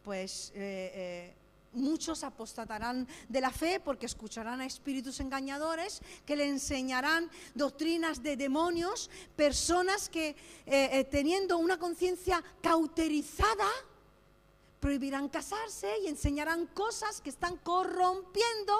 pues 0.02 0.50
eh, 0.54 1.34
muchos 1.72 2.24
apostatarán 2.24 3.06
de 3.28 3.40
la 3.40 3.50
fe 3.50 3.80
porque 3.80 4.06
escucharán 4.06 4.60
a 4.60 4.66
espíritus 4.66 5.20
engañadores 5.20 6.00
que 6.24 6.36
le 6.36 6.48
enseñarán 6.48 7.30
doctrinas 7.54 8.22
de 8.22 8.36
demonios, 8.36 9.10
personas 9.36 10.08
que 10.08 10.36
eh, 10.66 11.04
teniendo 11.10 11.58
una 11.58 11.78
conciencia 11.78 12.42
cauterizada, 12.62 13.68
prohibirán 14.80 15.28
casarse 15.28 15.88
y 16.04 16.08
enseñarán 16.08 16.66
cosas 16.68 17.20
que 17.20 17.30
están 17.30 17.56
corrompiendo 17.58 18.74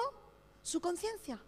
su 0.63 0.79
conciencia. 0.79 1.39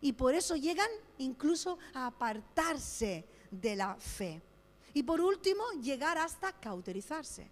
Y 0.00 0.12
por 0.12 0.34
eso 0.34 0.56
llegan 0.56 0.88
incluso 1.18 1.78
a 1.94 2.06
apartarse 2.06 3.24
de 3.50 3.76
la 3.76 3.96
fe. 3.96 4.40
Y 4.94 5.02
por 5.02 5.20
último, 5.20 5.64
llegar 5.82 6.18
hasta 6.18 6.52
cauterizarse. 6.52 7.50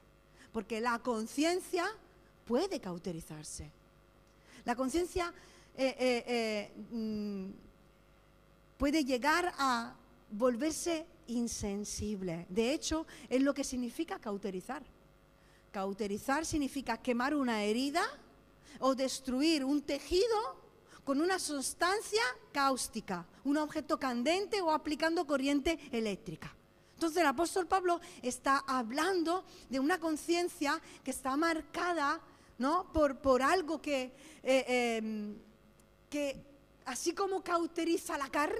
Porque 0.52 0.80
la 0.80 0.98
conciencia 1.00 1.84
puede 2.46 2.80
cauterizarse. 2.80 3.70
La 4.64 4.74
conciencia 4.74 5.32
eh, 5.76 5.94
eh, 5.98 6.24
eh, 6.26 6.72
mm, 6.90 7.50
puede 8.78 9.04
llegar 9.04 9.52
a 9.58 9.94
volverse 10.30 11.06
insensible. 11.26 12.46
De 12.48 12.72
hecho, 12.72 13.06
es 13.28 13.42
lo 13.42 13.52
que 13.52 13.64
significa 13.64 14.18
cauterizar. 14.18 14.82
Cauterizar 15.72 16.46
significa 16.46 16.96
quemar 16.96 17.34
una 17.34 17.62
herida 17.62 18.02
o 18.78 18.94
destruir 18.94 19.64
un 19.64 19.82
tejido 19.82 20.64
con 21.04 21.20
una 21.20 21.38
sustancia 21.38 22.22
cáustica, 22.52 23.26
un 23.44 23.56
objeto 23.58 23.98
candente 23.98 24.60
o 24.62 24.70
aplicando 24.70 25.26
corriente 25.26 25.78
eléctrica. 25.92 26.54
Entonces 26.94 27.18
el 27.18 27.26
apóstol 27.26 27.66
Pablo 27.66 28.00
está 28.22 28.64
hablando 28.66 29.44
de 29.68 29.78
una 29.78 30.00
conciencia 30.00 30.80
que 31.04 31.10
está 31.10 31.36
marcada 31.36 32.20
¿no? 32.58 32.92
por, 32.92 33.18
por 33.18 33.42
algo 33.42 33.80
que, 33.80 34.12
eh, 34.42 34.96
em, 34.98 35.36
que, 36.08 36.42
así 36.84 37.12
como 37.12 37.42
cauteriza 37.42 38.16
la 38.16 38.28
carne 38.28 38.56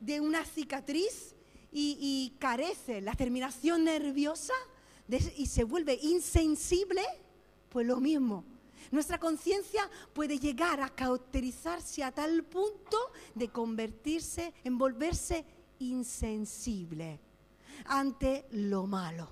de 0.00 0.20
una 0.20 0.44
cicatriz 0.44 1.34
y, 1.72 2.34
carece 2.38 3.00
la 3.00 3.14
terminación 3.14 3.84
nerviosa, 3.84 4.54
y 5.36 5.46
se 5.46 5.62
vuelve 5.64 5.98
insensible, 6.02 7.02
pues 7.68 7.86
lo 7.86 8.00
mismo. 8.00 8.44
Nuestra 8.90 9.18
conciencia 9.18 9.88
puede 10.12 10.38
llegar 10.38 10.80
a 10.80 10.88
cauterizarse 10.88 12.02
a 12.02 12.12
tal 12.12 12.44
punto 12.44 12.98
de 13.34 13.48
convertirse, 13.48 14.54
en 14.64 14.78
volverse 14.78 15.44
insensible 15.78 17.20
ante 17.84 18.46
lo 18.52 18.86
malo. 18.86 19.28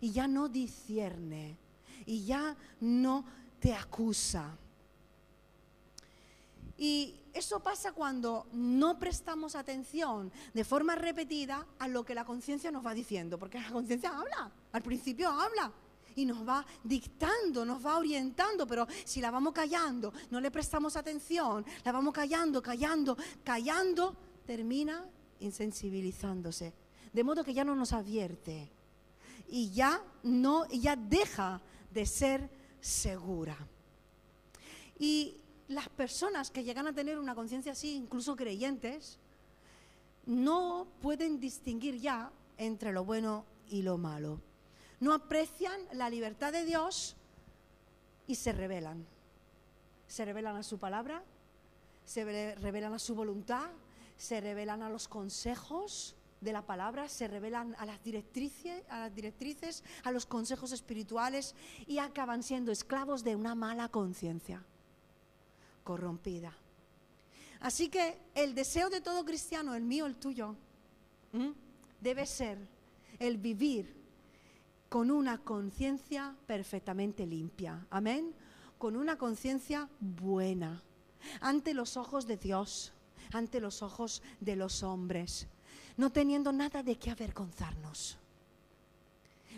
Y 0.00 0.12
ya 0.12 0.26
no 0.26 0.48
discierne, 0.48 1.58
y 2.06 2.24
ya 2.24 2.56
no 2.80 3.24
te 3.60 3.74
acusa. 3.74 4.56
Y 6.76 7.14
eso 7.32 7.60
pasa 7.60 7.92
cuando 7.92 8.46
no 8.52 8.98
prestamos 8.98 9.54
atención 9.54 10.32
de 10.52 10.64
forma 10.64 10.94
repetida 10.96 11.66
a 11.78 11.88
lo 11.88 12.04
que 12.04 12.14
la 12.14 12.24
conciencia 12.24 12.70
nos 12.70 12.84
va 12.84 12.92
diciendo, 12.92 13.38
porque 13.38 13.60
la 13.60 13.70
conciencia 13.70 14.10
habla, 14.10 14.50
al 14.72 14.82
principio 14.82 15.30
habla 15.30 15.72
y 16.14 16.24
nos 16.24 16.46
va 16.46 16.66
dictando, 16.82 17.64
nos 17.64 17.84
va 17.84 17.98
orientando, 17.98 18.66
pero 18.66 18.86
si 19.04 19.20
la 19.20 19.30
vamos 19.30 19.52
callando, 19.52 20.12
no 20.30 20.40
le 20.40 20.50
prestamos 20.50 20.96
atención, 20.96 21.64
la 21.84 21.92
vamos 21.92 22.12
callando, 22.12 22.62
callando, 22.62 23.16
callando, 23.44 24.16
termina 24.44 25.04
insensibilizándose, 25.40 26.74
de 27.12 27.24
modo 27.24 27.44
que 27.44 27.54
ya 27.54 27.64
no 27.64 27.74
nos 27.74 27.92
advierte 27.92 28.70
y 29.48 29.70
ya 29.70 30.02
no 30.22 30.66
ya 30.68 30.96
deja 30.96 31.60
de 31.92 32.06
ser 32.06 32.50
segura. 32.80 33.56
Y 34.98 35.40
las 35.68 35.88
personas 35.88 36.50
que 36.50 36.64
llegan 36.64 36.86
a 36.86 36.94
tener 36.94 37.18
una 37.18 37.34
conciencia 37.34 37.72
así, 37.72 37.94
incluso 37.94 38.36
creyentes, 38.36 39.18
no 40.26 40.86
pueden 41.00 41.40
distinguir 41.40 41.98
ya 41.98 42.30
entre 42.58 42.92
lo 42.92 43.04
bueno 43.04 43.44
y 43.68 43.82
lo 43.82 43.98
malo. 43.98 44.40
No 45.00 45.12
aprecian 45.12 45.80
la 45.92 46.08
libertad 46.10 46.52
de 46.52 46.64
Dios 46.64 47.16
y 48.26 48.36
se 48.36 48.52
rebelan. 48.52 49.04
Se 50.06 50.24
rebelan 50.24 50.56
a 50.56 50.62
su 50.62 50.78
palabra, 50.78 51.22
se 52.04 52.54
rebelan 52.54 52.92
a 52.92 52.98
su 52.98 53.14
voluntad, 53.14 53.70
se 54.16 54.40
rebelan 54.40 54.82
a 54.82 54.90
los 54.90 55.08
consejos 55.08 56.14
de 56.42 56.52
la 56.52 56.66
palabra, 56.66 57.08
se 57.08 57.28
revelan 57.28 57.74
a 57.78 57.86
las 57.86 58.02
directrices, 58.02 58.82
a 58.88 59.00
las 59.00 59.14
directrices, 59.14 59.84
a 60.02 60.10
los 60.10 60.26
consejos 60.26 60.72
espirituales 60.72 61.54
y 61.86 61.98
acaban 61.98 62.42
siendo 62.42 62.72
esclavos 62.72 63.22
de 63.22 63.36
una 63.36 63.54
mala 63.54 63.88
conciencia 63.88 64.64
corrompida. 65.84 66.52
Así 67.60 67.88
que 67.88 68.18
el 68.34 68.54
deseo 68.54 68.90
de 68.90 69.00
todo 69.00 69.24
cristiano, 69.24 69.74
el 69.74 69.84
mío, 69.84 70.06
el 70.06 70.16
tuyo, 70.16 70.56
debe 72.00 72.26
ser 72.26 72.58
el 73.20 73.38
vivir 73.38 74.02
con 74.88 75.10
una 75.10 75.38
conciencia 75.38 76.36
perfectamente 76.46 77.24
limpia. 77.24 77.86
Amén. 77.88 78.34
Con 78.78 78.96
una 78.96 79.16
conciencia 79.16 79.88
buena 80.00 80.82
ante 81.40 81.72
los 81.72 81.96
ojos 81.96 82.26
de 82.26 82.36
Dios, 82.36 82.92
ante 83.32 83.60
los 83.60 83.80
ojos 83.80 84.22
de 84.40 84.56
los 84.56 84.82
hombres, 84.82 85.46
no 85.96 86.10
teniendo 86.10 86.52
nada 86.52 86.82
de 86.82 86.96
qué 86.96 87.10
avergonzarnos. 87.10 88.18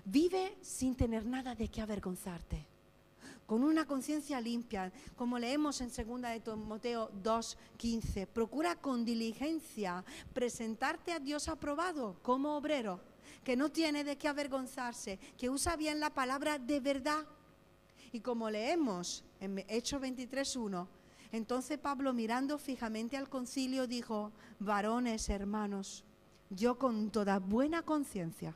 Vive 0.04 0.56
sin 0.60 0.94
tener 0.94 1.24
nada 1.24 1.54
de 1.54 1.68
qué 1.68 1.80
avergonzarte 1.80 2.66
con 3.46 3.62
una 3.62 3.86
conciencia 3.86 4.40
limpia, 4.40 4.92
como 5.16 5.38
leemos 5.38 5.80
en 5.80 5.88
2 5.88 6.22
de 6.22 6.40
Timoteo 6.40 7.10
2:15. 7.22 8.26
Procura 8.26 8.76
con 8.76 9.04
diligencia 9.04 10.04
presentarte 10.32 11.12
a 11.12 11.20
Dios 11.20 11.48
aprobado 11.48 12.16
como 12.22 12.56
obrero, 12.56 13.00
que 13.42 13.56
no 13.56 13.70
tiene 13.70 14.04
de 14.04 14.16
qué 14.16 14.28
avergonzarse, 14.28 15.18
que 15.36 15.50
usa 15.50 15.76
bien 15.76 16.00
la 16.00 16.10
palabra 16.10 16.58
de 16.58 16.80
verdad. 16.80 17.26
Y 18.12 18.20
como 18.20 18.48
leemos 18.48 19.24
en 19.40 19.64
Hechos 19.68 20.00
23:1, 20.00 20.88
entonces 21.32 21.78
Pablo 21.78 22.12
mirando 22.12 22.58
fijamente 22.58 23.16
al 23.16 23.28
concilio 23.28 23.86
dijo, 23.86 24.32
varones 24.60 25.28
hermanos, 25.28 26.04
yo 26.50 26.78
con 26.78 27.10
toda 27.10 27.38
buena 27.38 27.82
conciencia 27.82 28.54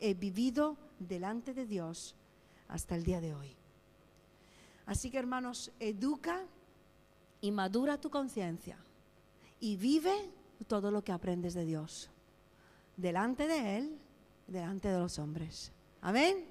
he 0.00 0.14
vivido 0.14 0.76
delante 0.98 1.54
de 1.54 1.66
Dios 1.66 2.14
hasta 2.68 2.94
el 2.94 3.04
día 3.04 3.20
de 3.20 3.34
hoy. 3.34 3.56
Así 4.86 5.10
que 5.10 5.18
hermanos, 5.18 5.72
educa 5.80 6.44
y 7.40 7.50
madura 7.50 8.00
tu 8.00 8.10
conciencia 8.10 8.78
y 9.60 9.76
vive 9.76 10.30
todo 10.68 10.90
lo 10.90 11.02
que 11.02 11.12
aprendes 11.12 11.54
de 11.54 11.64
Dios, 11.64 12.10
delante 12.96 13.46
de 13.46 13.78
Él, 13.78 13.98
delante 14.46 14.88
de 14.88 14.98
los 14.98 15.18
hombres. 15.18 15.72
Amén. 16.00 16.44